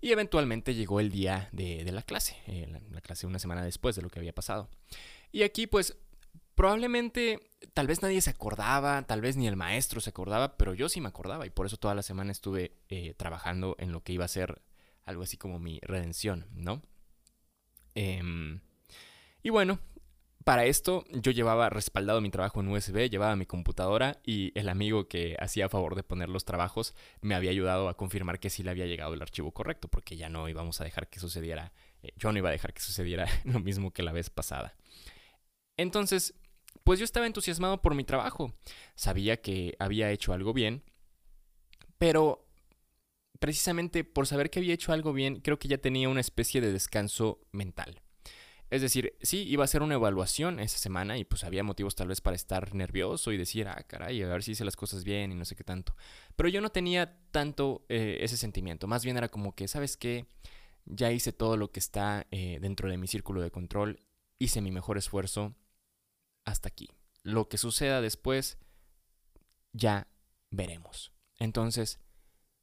Y 0.00 0.10
eventualmente 0.10 0.74
llegó 0.74 0.98
el 0.98 1.12
día 1.12 1.48
de, 1.52 1.84
la 1.92 2.02
clase, 2.02 2.36
eh, 2.48 2.66
la, 2.68 2.80
la, 2.90 3.00
clase 3.00 3.28
una 3.28 3.38
semana 3.38 3.64
después 3.64 3.94
de 3.94 4.02
lo 4.02 4.10
que 4.10 4.18
había 4.18 4.34
pasado. 4.34 4.68
Y 5.30 5.44
aquí 5.44 5.68
pues 5.68 5.96
probablemente, 6.56 7.38
tal 7.72 7.86
vez 7.86 8.02
nadie 8.02 8.20
se 8.20 8.30
acordaba, 8.30 9.06
tal 9.06 9.20
vez 9.20 9.36
ni 9.36 9.46
el 9.46 9.54
maestro 9.54 10.00
se 10.00 10.10
acordaba, 10.10 10.56
pero 10.56 10.74
yo 10.74 10.88
sí 10.88 11.00
me 11.00 11.08
acordaba 11.08 11.46
y 11.46 11.50
por 11.50 11.66
eso 11.66 11.76
toda 11.76 11.94
la 11.94 12.02
semana 12.02 12.32
estuve 12.32 12.76
eh, 12.88 13.14
trabajando 13.14 13.76
en 13.78 13.92
lo 13.92 14.02
que 14.02 14.12
iba 14.12 14.24
a 14.24 14.28
ser 14.28 14.60
algo 15.04 15.22
así 15.22 15.36
como 15.36 15.60
mi 15.60 15.78
redención, 15.82 16.48
¿no? 16.52 16.82
Eh, 17.94 18.60
y 19.44 19.50
bueno, 19.50 19.78
para 20.42 20.64
esto 20.64 21.04
yo 21.10 21.32
llevaba 21.32 21.68
respaldado 21.68 22.22
mi 22.22 22.30
trabajo 22.30 22.60
en 22.60 22.68
USB, 22.68 23.10
llevaba 23.10 23.36
mi 23.36 23.44
computadora 23.44 24.20
y 24.24 24.58
el 24.58 24.70
amigo 24.70 25.06
que 25.06 25.36
hacía 25.38 25.68
favor 25.68 25.94
de 25.94 26.02
poner 26.02 26.30
los 26.30 26.46
trabajos 26.46 26.94
me 27.20 27.34
había 27.34 27.50
ayudado 27.50 27.90
a 27.90 27.96
confirmar 27.96 28.40
que 28.40 28.48
sí 28.48 28.62
le 28.62 28.70
había 28.70 28.86
llegado 28.86 29.12
el 29.12 29.20
archivo 29.20 29.52
correcto, 29.52 29.88
porque 29.88 30.16
ya 30.16 30.30
no 30.30 30.48
íbamos 30.48 30.80
a 30.80 30.84
dejar 30.84 31.08
que 31.08 31.20
sucediera, 31.20 31.74
eh, 32.02 32.12
yo 32.16 32.32
no 32.32 32.38
iba 32.38 32.48
a 32.48 32.52
dejar 32.52 32.72
que 32.72 32.80
sucediera 32.80 33.26
lo 33.44 33.60
mismo 33.60 33.90
que 33.90 34.02
la 34.02 34.12
vez 34.12 34.30
pasada. 34.30 34.74
Entonces, 35.76 36.34
pues 36.84 36.98
yo 36.98 37.04
estaba 37.04 37.26
entusiasmado 37.26 37.82
por 37.82 37.94
mi 37.94 38.04
trabajo, 38.04 38.54
sabía 38.94 39.42
que 39.42 39.76
había 39.78 40.10
hecho 40.10 40.32
algo 40.32 40.54
bien, 40.54 40.84
pero 41.98 42.46
precisamente 43.40 44.04
por 44.04 44.26
saber 44.26 44.48
que 44.48 44.58
había 44.58 44.72
hecho 44.72 44.94
algo 44.94 45.12
bien, 45.12 45.40
creo 45.40 45.58
que 45.58 45.68
ya 45.68 45.76
tenía 45.76 46.08
una 46.08 46.20
especie 46.20 46.62
de 46.62 46.72
descanso 46.72 47.40
mental. 47.52 48.03
Es 48.74 48.82
decir, 48.82 49.16
sí, 49.22 49.44
iba 49.46 49.62
a 49.62 49.68
ser 49.68 49.82
una 49.82 49.94
evaluación 49.94 50.58
esa 50.58 50.78
semana 50.78 51.16
y 51.16 51.24
pues 51.24 51.44
había 51.44 51.62
motivos 51.62 51.94
tal 51.94 52.08
vez 52.08 52.20
para 52.20 52.34
estar 52.34 52.74
nervioso 52.74 53.30
y 53.30 53.36
decir, 53.36 53.68
ah, 53.68 53.80
caray, 53.86 54.20
a 54.20 54.26
ver 54.26 54.42
si 54.42 54.50
hice 54.50 54.64
las 54.64 54.74
cosas 54.74 55.04
bien 55.04 55.30
y 55.30 55.36
no 55.36 55.44
sé 55.44 55.54
qué 55.54 55.62
tanto. 55.62 55.94
Pero 56.34 56.48
yo 56.48 56.60
no 56.60 56.70
tenía 56.70 57.16
tanto 57.30 57.86
eh, 57.88 58.18
ese 58.22 58.36
sentimiento, 58.36 58.88
más 58.88 59.04
bien 59.04 59.16
era 59.16 59.28
como 59.28 59.54
que, 59.54 59.68
¿sabes 59.68 59.96
qué? 59.96 60.26
Ya 60.86 61.12
hice 61.12 61.32
todo 61.32 61.56
lo 61.56 61.70
que 61.70 61.78
está 61.78 62.26
eh, 62.32 62.58
dentro 62.60 62.90
de 62.90 62.98
mi 62.98 63.06
círculo 63.06 63.42
de 63.42 63.52
control, 63.52 64.00
hice 64.40 64.60
mi 64.60 64.72
mejor 64.72 64.98
esfuerzo, 64.98 65.54
hasta 66.44 66.66
aquí. 66.66 66.90
Lo 67.22 67.48
que 67.48 67.58
suceda 67.58 68.00
después, 68.00 68.58
ya 69.72 70.08
veremos. 70.50 71.12
Entonces, 71.38 72.00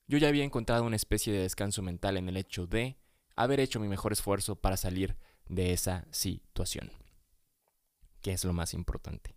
yo 0.08 0.17
ya 0.17 0.28
había 0.28 0.43
encontrado 0.43 0.84
una 0.84 0.97
especie 0.97 1.32
de 1.32 1.39
descanso 1.39 1.82
mental 1.82 2.17
en 2.17 2.28
el 2.28 2.36
hecho 2.36 2.67
de 2.67 2.97
haber 3.38 3.62
hecho 3.62 3.80
mi 3.80 3.88
mejor 3.88 4.12
esfuerzo 4.12 4.58
para 4.58 4.76
salir 4.76 5.15
de 5.47 5.73
esa 5.73 6.06
situación, 6.12 6.91
que 8.21 8.34
es 8.34 8.45
lo 8.45 8.54
más 8.54 8.73
importante. 8.73 9.36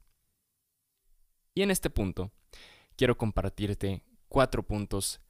Y 1.54 1.62
en 1.62 1.70
este 1.70 1.90
punto, 1.90 2.32
quiero 2.96 3.16
compartirte 3.16 4.02
cuatro 4.28 4.66
puntos 4.66 5.20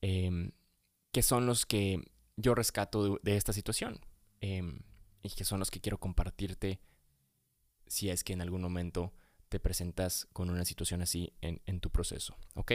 em, 0.00 0.52
que 1.12 1.22
son 1.22 1.46
los 1.46 1.66
que 1.66 2.02
yo 2.36 2.54
rescato 2.54 3.18
de, 3.22 3.36
esta 3.36 3.52
situación 3.52 4.00
em, 4.40 4.80
y 5.22 5.30
que 5.30 5.44
son 5.44 5.58
los 5.58 5.70
que 5.70 5.80
quiero 5.80 5.98
compartirte 5.98 6.80
si 7.86 8.10
es 8.10 8.22
que 8.22 8.32
en 8.32 8.42
algún 8.42 8.62
momento 8.62 9.12
te 9.48 9.60
presentas 9.60 10.28
con 10.32 10.50
una 10.50 10.64
situación 10.64 11.00
así 11.00 11.32
en, 11.40 11.62
en 11.64 11.80
tu 11.80 11.90
proceso, 11.90 12.36
¿ok? 12.54 12.72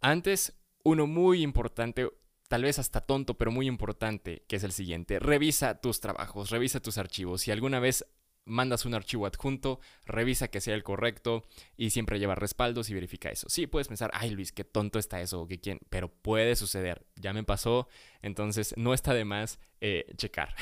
Antes, 0.00 0.52
uno 0.84 1.06
muy 1.06 1.42
importante, 1.42 2.08
tal 2.54 2.62
vez 2.62 2.78
hasta 2.78 3.00
tonto, 3.00 3.34
pero 3.34 3.50
muy 3.50 3.66
importante, 3.66 4.44
que 4.46 4.54
es 4.54 4.62
el 4.62 4.70
siguiente. 4.70 5.18
Revisa 5.18 5.80
tus 5.80 5.98
trabajos, 5.98 6.50
revisa 6.50 6.78
tus 6.78 6.98
archivos. 6.98 7.40
Si 7.40 7.50
alguna 7.50 7.80
vez 7.80 8.06
mandas 8.44 8.84
un 8.84 8.94
archivo 8.94 9.26
adjunto, 9.26 9.80
revisa 10.04 10.46
que 10.46 10.60
sea 10.60 10.76
el 10.76 10.84
correcto 10.84 11.48
y 11.76 11.90
siempre 11.90 12.20
lleva 12.20 12.36
respaldos 12.36 12.90
y 12.90 12.94
verifica 12.94 13.28
eso. 13.28 13.48
Sí, 13.48 13.66
puedes 13.66 13.88
pensar, 13.88 14.12
ay 14.14 14.30
Luis, 14.30 14.52
qué 14.52 14.62
tonto 14.62 15.00
está 15.00 15.20
eso, 15.20 15.48
que 15.48 15.58
quién, 15.58 15.80
pero 15.90 16.06
puede 16.06 16.54
suceder. 16.54 17.04
Ya 17.16 17.32
me 17.32 17.42
pasó, 17.42 17.88
entonces 18.22 18.72
no 18.76 18.94
está 18.94 19.14
de 19.14 19.24
más 19.24 19.58
eh, 19.80 20.06
checar. 20.16 20.54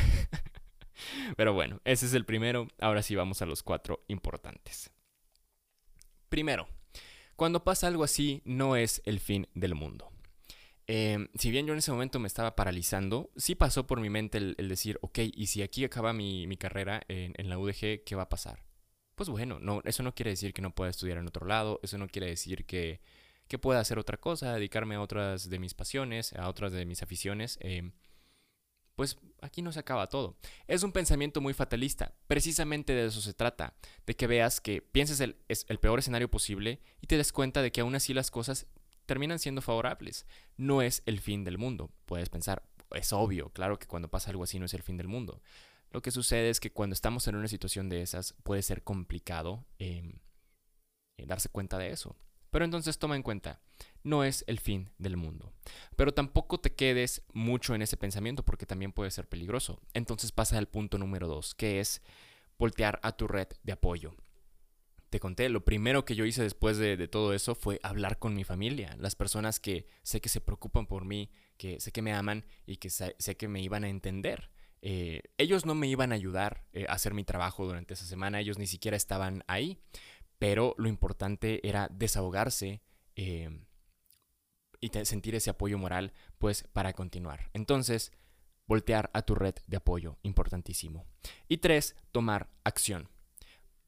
pero 1.37 1.53
bueno, 1.53 1.83
ese 1.85 2.07
es 2.07 2.15
el 2.15 2.25
primero. 2.25 2.69
Ahora 2.81 3.03
sí 3.03 3.15
vamos 3.17 3.43
a 3.43 3.45
los 3.45 3.63
cuatro 3.63 4.03
importantes. 4.09 4.91
Primero, 6.31 6.69
cuando 7.37 7.65
pasa 7.65 7.87
algo 7.87 8.03
así, 8.03 8.41
no 8.47 8.77
es 8.77 9.03
el 9.05 9.21
fin 9.21 9.47
del 9.53 9.75
mundo. 9.75 10.11
Em, 10.87 11.29
si 11.35 11.51
bien 11.51 11.67
yo 11.67 11.73
en 11.73 11.79
ese 11.79 11.93
momento 11.93 12.19
me 12.19 12.27
estaba 12.27 12.57
paralizando, 12.57 13.31
sí 13.37 13.55
pasó 13.55 13.87
por 13.87 14.01
mi 14.01 14.11
mente 14.11 14.39
el, 14.39 14.69
decir, 14.69 14.99
ok, 15.03 15.21
y 15.33 15.47
si 15.47 15.63
aquí 15.63 15.85
acaba 15.85 16.13
mi, 16.13 16.57
carrera 16.57 17.03
en, 17.09 17.49
la 17.49 17.59
UDG, 17.59 18.05
¿qué 18.05 18.15
va 18.17 18.23
a 18.23 18.29
pasar? 18.29 18.65
Pues 19.15 19.29
bueno, 19.29 19.59
no, 19.61 19.81
eso 19.85 20.03
no 20.03 20.15
quiere 20.15 20.31
decir 20.31 20.53
que 20.53 20.63
no 20.63 20.75
pueda 20.75 20.91
estudiar 20.91 21.19
en 21.19 21.29
otro 21.29 21.47
lado, 21.47 21.79
eso 21.83 21.99
no 21.99 22.09
quiere 22.09 22.29
decir 22.29 22.67
que, 22.67 23.01
pueda 23.61 23.81
hacer 23.81 23.99
otra 23.99 24.17
cosa, 24.17 24.55
dedicarme 24.55 24.95
a 24.95 25.03
otras 25.03 25.51
de 25.51 25.59
mis 25.59 25.75
pasiones, 25.75 26.33
a 26.33 26.49
otras 26.49 26.73
de 26.73 26.87
mis 26.87 27.03
aficiones. 27.03 27.59
Em, 27.61 27.93
pues 28.97 29.19
aquí 29.43 29.61
no 29.61 29.73
se 29.73 29.81
acaba 29.81 30.09
todo. 30.09 30.39
Es 30.67 30.83
un 30.83 30.93
pensamiento 30.93 31.43
muy 31.43 31.53
fatalista. 31.53 32.15
Precisamente 32.29 32.95
de 32.95 33.07
eso 33.07 33.21
se 33.21 33.35
trata. 33.35 33.75
De 34.07 34.17
que 34.17 34.27
veas 34.27 34.63
que 34.63 34.81
pienses 34.81 35.21
el, 35.21 35.37
el 35.49 35.79
peor 35.79 35.99
escenario 35.99 36.31
posible 36.31 36.81
y 37.03 37.09
te 37.09 37.19
des 37.19 37.31
cuenta 37.31 37.61
de 37.61 37.73
que 37.73 37.83
aún 37.83 37.95
así 37.95 38.15
las 38.15 38.31
cosas 38.31 38.69
terminan 39.07 39.39
siendo 39.39 39.63
favorables. 39.63 40.27
No 40.57 40.83
es 40.83 41.03
el 41.07 41.21
fin 41.21 41.45
del 41.45 41.59
mundo. 41.59 41.91
Puedes 42.07 42.29
pensar, 42.29 42.63
es 42.95 43.13
obvio, 43.13 43.51
claro 43.51 43.79
que 43.79 43.87
cuando 43.87 44.09
pasa 44.09 44.31
algo 44.31 44.45
así 44.45 44.59
no 44.59 44.67
es 44.67 44.75
el 44.75 44.83
fin 44.83 44.97
del 44.97 45.09
mundo. 45.09 45.43
Lo 45.91 46.01
que 46.03 46.11
sucede 46.11 46.51
es 46.51 46.61
que 46.61 46.73
cuando 46.73 46.95
estamos 46.95 47.29
en 47.29 47.37
una 47.37 47.49
situación 47.49 47.89
de 47.89 48.03
esas 48.03 48.35
puede 48.43 48.63
ser 48.63 48.83
complicado 48.83 49.67
em, 49.79 50.15
eh, 51.19 51.27
darse 51.27 51.49
cuenta 51.49 51.79
de 51.79 51.91
eso. 51.91 52.17
Pero 52.51 52.65
entonces 52.65 52.99
toma 52.99 53.17
en 53.17 53.23
cuenta, 53.23 53.61
no 54.03 54.25
es 54.25 54.45
el 54.47 54.61
fin 54.61 54.91
del 54.99 55.17
mundo. 55.17 55.53
Pero 55.97 56.13
tampoco 56.13 56.61
te 56.61 56.75
quedes 56.75 57.23
mucho 57.33 57.75
en 57.75 57.81
ese 57.81 57.97
pensamiento 57.97 58.43
porque 58.45 58.67
también 58.67 58.93
puede 58.93 59.11
ser 59.11 59.27
peligroso. 59.27 59.81
Entonces 59.95 60.33
pasa 60.33 60.59
al 60.59 60.69
punto 60.69 60.99
número 60.99 61.29
dos, 61.29 61.55
que 61.55 61.81
es 61.81 62.03
voltear 62.59 63.01
a 63.03 63.13
tu 63.13 63.27
red 63.27 63.49
de 63.63 63.73
apoyo. 63.73 64.15
Te 65.13 65.21
conté, 65.21 65.51
lo 65.51 65.63
primero 65.63 66.07
que 66.07 66.15
yo 66.15 66.25
hice 66.25 66.43
después 66.43 66.79
de, 66.79 67.07
todo 67.07 67.35
eso 67.35 67.55
fue 67.55 67.79
hablar 67.83 68.19
con 68.19 68.35
mi 68.35 68.45
familia, 68.45 68.97
las 68.99 69.15
personas 69.15 69.61
que 69.61 69.87
sé 70.03 70.23
que 70.23 70.31
se 70.31 70.41
preocupan 70.41 70.87
por 70.87 71.05
mí, 71.05 71.31
que 71.59 71.81
sé 71.81 71.93
que 71.93 72.01
me 72.01 72.15
aman 72.15 72.47
y 72.65 72.79
que 72.79 72.89
sé, 72.89 73.15
que 73.37 73.47
me 73.47 73.61
iban 73.61 73.85
a 73.85 73.91
entender. 73.91 74.49
Eh, 74.81 75.21
ellos 75.37 75.67
no 75.67 75.75
me 75.75 75.87
iban 75.87 76.13
a 76.13 76.15
ayudar 76.15 76.65
eh, 76.73 76.87
a 76.89 76.95
hacer 76.95 77.13
mi 77.13 77.25
trabajo 77.25 77.67
durante 77.67 77.93
esa 77.93 78.07
semana, 78.07 78.41
ellos 78.41 78.57
ni 78.57 78.67
siquiera 78.67 78.97
estaban 78.97 79.45
ahí, 79.49 79.77
pero 80.39 80.75
lo 80.79 80.89
importante 80.89 81.61
era 81.69 81.89
desahogarse. 81.93 82.81
Eh, 83.15 83.51
y 84.81 84.89
sentir 85.05 85.35
ese 85.35 85.51
apoyo 85.51 85.77
moral, 85.77 86.15
pues 86.39 86.67
para 86.73 86.95
continuar. 86.95 87.51
Entonces, 87.53 88.13
voltear 88.67 89.11
a 89.13 89.21
tu 89.21 89.35
red 89.35 89.57
de 89.67 89.77
apoyo, 89.77 90.17
importantísimo. 90.23 91.05
Y 91.49 91.59
tres, 91.59 91.97
tomar 92.13 92.49
acción. 92.65 93.11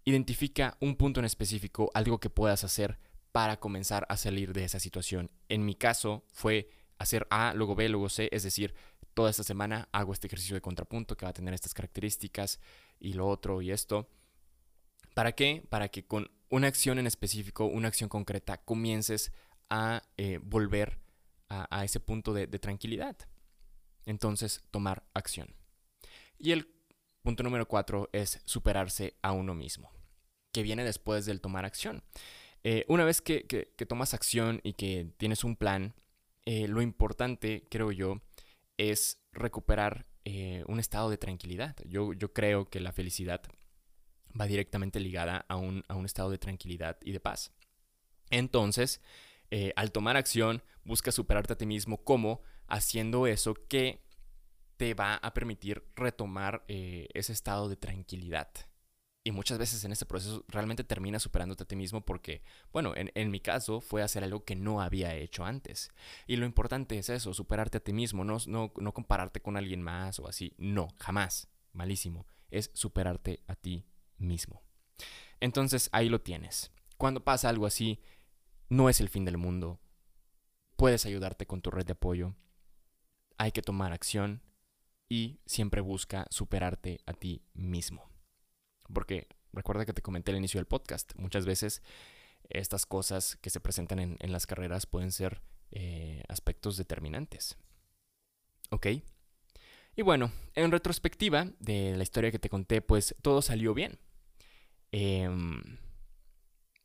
Identifica 0.05 0.77
un 0.81 0.97
punto 0.97 1.21
en 1.21 1.27
específico, 1.27 1.91
algo 1.95 2.21
que 2.21 2.31
puedas 2.31 2.65
hacer 2.65 2.99
para 3.33 3.59
comenzar 3.59 4.07
a 4.09 4.17
salir 4.17 4.53
de 4.53 4.65
esa 4.65 4.79
situación. 4.79 5.31
En 5.49 5.65
mi 5.65 5.75
caso 5.75 6.25
fue 6.33 6.69
hacer 6.99 7.27
A, 7.31 7.55
luego 7.55 7.75
B, 7.75 7.89
luego 7.89 8.09
C, 8.09 8.29
es 8.33 8.43
decir, 8.43 8.75
toda 9.15 9.31
esta 9.31 9.43
semana 9.43 9.89
hago 9.93 10.13
este 10.13 10.27
ejercicio 10.27 10.55
de 10.55 10.61
contrapunto 10.61 11.17
que 11.17 11.25
va 11.25 11.31
a 11.31 11.35
tener 11.35 11.55
estas 11.55 11.75
características 11.75 12.61
y 13.01 13.15
lo 13.15 13.27
otro 13.27 13.63
y 13.63 13.71
esto. 13.71 14.09
¿Para 15.15 15.33
qué? 15.33 15.67
Para 15.69 15.89
que 15.89 16.07
con 16.07 16.31
una 16.49 16.67
acción 16.67 16.99
en 16.99 17.07
específico, 17.07 17.65
una 17.67 17.89
acción 17.89 18.09
concreta, 18.09 18.59
comiences 18.59 19.33
a 19.71 20.03
eh, 20.17 20.39
volver 20.43 21.01
a, 21.49 21.85
ese 21.85 22.01
punto 22.01 22.33
de, 22.33 22.47
tranquilidad. 22.59 23.17
Entonces, 24.07 24.63
tomar 24.73 25.05
acción. 25.15 25.55
Y 26.39 26.51
el 26.51 26.74
punto 27.25 27.43
número 27.43 27.67
cuatro 27.67 28.09
es 28.13 28.41
superarse 28.45 29.17
a 29.23 29.33
uno 29.33 29.55
mismo, 29.55 29.91
que 30.53 30.63
viene 30.63 30.85
después 30.85 31.27
del 31.27 31.41
tomar 31.41 31.65
acción. 31.65 32.05
Eh, 32.63 32.85
una 32.87 33.05
vez 33.05 33.21
que, 33.21 33.75
tomas 33.89 34.15
acción 34.15 34.61
y 34.63 34.75
que 34.75 35.13
tienes 35.17 35.43
un 35.43 35.57
plan, 35.57 35.95
eh, 36.45 36.69
lo 36.69 36.83
importante, 36.83 37.67
creo 37.69 37.91
yo, 37.91 38.23
es 38.79 39.21
recuperar 39.33 40.07
un 40.67 40.81
estado 40.81 41.11
de 41.11 41.19
tranquilidad. 41.19 41.77
Yo, 41.85 42.15
yo, 42.15 42.33
creo 42.33 42.71
que 42.71 42.81
la 42.81 42.93
felicidad 42.93 43.43
va 44.41 44.47
directamente 44.47 44.99
ligada 44.99 45.45
a 45.49 45.57
un, 45.57 45.85
a 45.87 45.97
un 45.97 46.07
estado 46.07 46.31
de 46.31 46.39
tranquilidad 46.39 46.97
y 47.03 47.13
de 47.13 47.21
paz. 47.21 47.53
Entonces, 48.31 49.03
eh, 49.51 49.73
al 49.77 49.93
tomar 49.93 50.17
acción, 50.17 50.63
busca 50.85 51.13
superarte 51.13 51.53
a 51.53 51.57
ti 51.57 51.67
mismo 51.67 52.03
como 52.03 52.43
haciendo 52.67 53.27
eso 53.27 53.55
que 53.69 54.04
te 54.77 54.95
va 54.95 55.17
a 55.17 55.35
permitir 55.35 55.85
retomar 55.95 56.65
eh, 56.69 57.09
ese 57.15 57.33
estado 57.33 57.69
de 57.69 57.77
tranquilidad. 57.77 58.51
Y 59.27 59.33
muchas 59.33 59.57
veces 59.57 59.83
en 59.85 59.93
ese 59.93 60.05
proceso 60.05 60.45
realmente 60.49 60.85
terminas 60.85 61.23
superándote 61.23 61.63
a 61.63 61.67
ti 61.67 61.77
mismo 61.77 62.05
porque, 62.05 62.43
bueno, 62.73 62.93
en, 62.95 63.31
mi 63.31 63.41
caso 63.41 63.81
fue 63.81 64.03
hacer 64.03 64.23
algo 64.23 64.45
que 64.45 64.55
no 64.55 64.83
había 64.83 65.15
hecho 65.15 65.47
antes. 65.47 65.91
Y 66.27 66.37
lo 66.37 66.45
importante 66.45 66.99
es 66.99 67.09
eso, 67.09 67.33
superarte 67.33 67.79
a 67.79 67.81
ti 67.81 67.95
mismo, 67.95 68.23
no, 68.23 68.37
no, 68.47 68.73
no 68.77 68.93
compararte 68.93 69.41
con 69.41 69.57
alguien 69.57 69.81
más 69.81 70.21
o 70.21 70.29
así. 70.29 70.55
No, 70.59 70.89
jamás. 70.99 71.49
Malísimo. 71.73 72.27
Es 72.51 72.71
superarte 72.75 73.43
a 73.47 73.57
ti 73.57 73.87
mismo. 74.19 74.63
Entonces 75.41 75.89
ahí 75.93 76.11
lo 76.11 76.21
tienes. 76.21 76.71
Cuando 76.99 77.25
pasa 77.25 77.49
algo 77.49 77.65
así, 77.65 78.01
no 78.69 78.91
es 78.91 79.01
el 79.01 79.09
fin 79.09 79.25
del 79.25 79.39
mundo. 79.39 79.81
Puedes 80.77 81.07
ayudarte 81.07 81.47
con 81.47 81.63
tu 81.63 81.71
red 81.71 81.87
de 81.87 81.93
apoyo. 81.93 82.35
Hay 83.39 83.53
que 83.53 83.63
tomar 83.63 83.93
acción 83.93 84.43
y 85.09 85.41
siempre 85.47 85.81
busca 85.81 86.27
superarte 86.31 87.01
a 87.07 87.13
ti 87.13 87.43
mismo. 87.55 88.11
Porque 88.93 89.29
recuerda 89.53 89.87
que 89.87 89.93
te 89.93 90.03
comenté 90.03 90.33
al 90.33 90.39
inicio 90.39 90.59
del 90.59 90.67
podcast, 90.67 91.13
muchas 91.17 91.47
veces 91.47 91.83
estas 92.49 92.87
cosas 92.87 93.37
que 93.37 93.51
se 93.51 93.61
presentan 93.61 93.99
en, 93.99 94.33
las 94.33 94.47
carreras 94.47 94.87
pueden 94.87 95.13
ser 95.13 95.41
eh, 95.71 96.23
aspectos 96.29 96.77
determinantes. 96.77 97.57
¿Ok? 98.71 98.87
Y 99.97 100.03
bueno, 100.03 100.33
en 100.55 100.71
retrospectiva 100.73 101.49
de 101.61 101.97
la 101.97 102.03
historia 102.03 102.31
que 102.31 102.39
te 102.39 102.51
conté, 102.51 102.83
pues 102.83 103.15
todo 103.23 103.43
salió 103.43 103.75
bien. 103.75 103.99
Eh, 104.93 105.29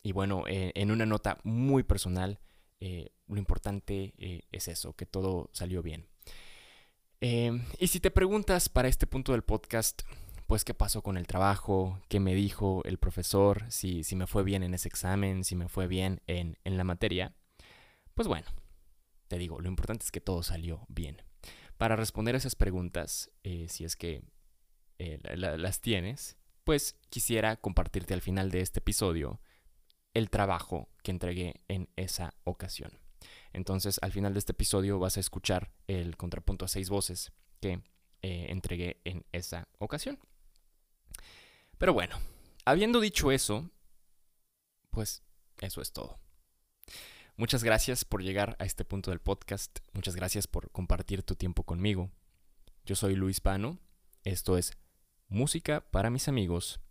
y 0.01 0.11
bueno, 0.11 0.43
eh, 0.47 0.71
en 0.75 0.91
una 0.91 1.05
nota 1.05 1.39
muy 1.43 1.83
personal, 1.83 2.39
eh, 2.79 3.11
lo 3.27 3.37
importante 3.37 4.13
eh, 4.17 4.41
es 4.51 4.67
eso, 4.67 4.93
que 4.93 5.05
todo 5.05 5.49
salió 5.53 5.81
bien. 5.81 6.07
Em, 7.21 7.65
y 7.79 7.87
si 7.87 7.99
te 7.99 8.11
preguntas 8.11 8.69
para 8.69 8.87
este 8.87 9.05
punto 9.05 9.33
del 9.33 9.43
podcast, 9.43 10.03
pues 10.47 10.63
qué 10.63 10.73
pasó 10.73 11.01
con 11.01 11.17
el 11.17 11.27
trabajo, 11.27 12.01
qué 12.07 12.19
me 12.19 12.33
dijo 12.33 12.81
el 12.85 12.97
profesor, 12.97 13.65
si, 13.69 14.03
si 14.03 14.15
me 14.15 14.25
fue 14.25 14.43
bien 14.43 14.63
en 14.63 14.73
ese 14.73 14.87
examen, 14.87 15.43
si 15.43 15.55
me 15.55 15.67
fue 15.67 15.87
bien 15.87 16.21
en, 16.27 16.57
en 16.63 16.77
la 16.77 16.83
materia, 16.83 17.35
pues 18.13 18.27
bueno, 18.27 18.47
te 19.27 19.37
digo, 19.37 19.59
lo 19.59 19.69
importante 19.69 20.05
es 20.05 20.11
que 20.11 20.21
todo 20.21 20.43
salió 20.43 20.85
bien. 20.87 21.21
Para 21.77 21.95
responder 21.95 22.35
a 22.35 22.39
esas 22.39 22.55
preguntas, 22.55 23.31
si 23.43 23.85
es 23.85 23.95
que 23.95 24.23
las 24.97 25.79
tienes, 25.79 26.37
pues 26.65 26.97
quisiera 27.09 27.55
compartirte 27.55 28.13
al 28.13 28.21
final 28.21 28.51
de 28.51 28.61
este 28.61 28.79
episodio 28.79 29.39
el 30.13 30.29
trabajo 30.29 30.89
que 31.03 31.11
entregué 31.11 31.61
en 31.67 31.89
esa 31.95 32.33
ocasión. 32.43 32.91
Entonces, 33.53 33.99
al 34.01 34.11
final 34.11 34.33
de 34.33 34.39
este 34.39 34.51
episodio 34.51 34.99
vas 34.99 35.17
a 35.17 35.19
escuchar 35.19 35.71
el 35.87 36.17
contrapunto 36.17 36.65
a 36.65 36.67
seis 36.67 36.89
voces 36.89 37.31
que 37.59 37.81
eh, 38.21 38.47
entregué 38.49 39.01
en 39.05 39.25
esa 39.31 39.67
ocasión. 39.79 40.19
Pero 41.77 41.93
bueno, 41.93 42.17
habiendo 42.65 42.99
dicho 42.99 43.31
eso, 43.31 43.69
pues 44.91 45.23
eso 45.59 45.81
es 45.81 45.91
todo. 45.91 46.19
Muchas 47.35 47.63
gracias 47.63 48.03
por 48.03 48.21
llegar 48.21 48.57
a 48.59 48.65
este 48.65 48.83
punto 48.83 49.11
del 49.11 49.21
podcast. 49.21 49.79
Muchas 49.93 50.15
gracias 50.15 50.45
por 50.45 50.71
compartir 50.71 51.23
tu 51.23 51.35
tiempo 51.35 51.63
conmigo. 51.63 52.11
Yo 52.85 52.95
soy 52.95 53.15
Luis 53.15 53.39
Pano. 53.39 53.79
Esto 54.23 54.57
es 54.57 54.73
Música 55.29 55.89
para 55.91 56.09
mis 56.09 56.27
amigos. 56.27 56.81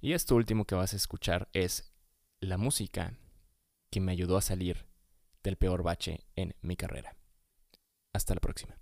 Y 0.00 0.12
esto 0.12 0.36
último 0.36 0.66
que 0.66 0.74
vas 0.74 0.92
a 0.92 0.96
escuchar 0.96 1.48
es 1.52 1.92
la 2.40 2.58
música 2.58 3.18
que 3.90 4.00
me 4.00 4.12
ayudó 4.12 4.36
a 4.36 4.42
salir 4.42 4.86
del 5.46 5.56
peor 5.56 5.84
bache 5.84 6.26
en 6.34 6.56
mi 6.60 6.74
carrera. 6.76 7.16
Hasta 8.12 8.34
la 8.34 8.40
próxima. 8.40 8.76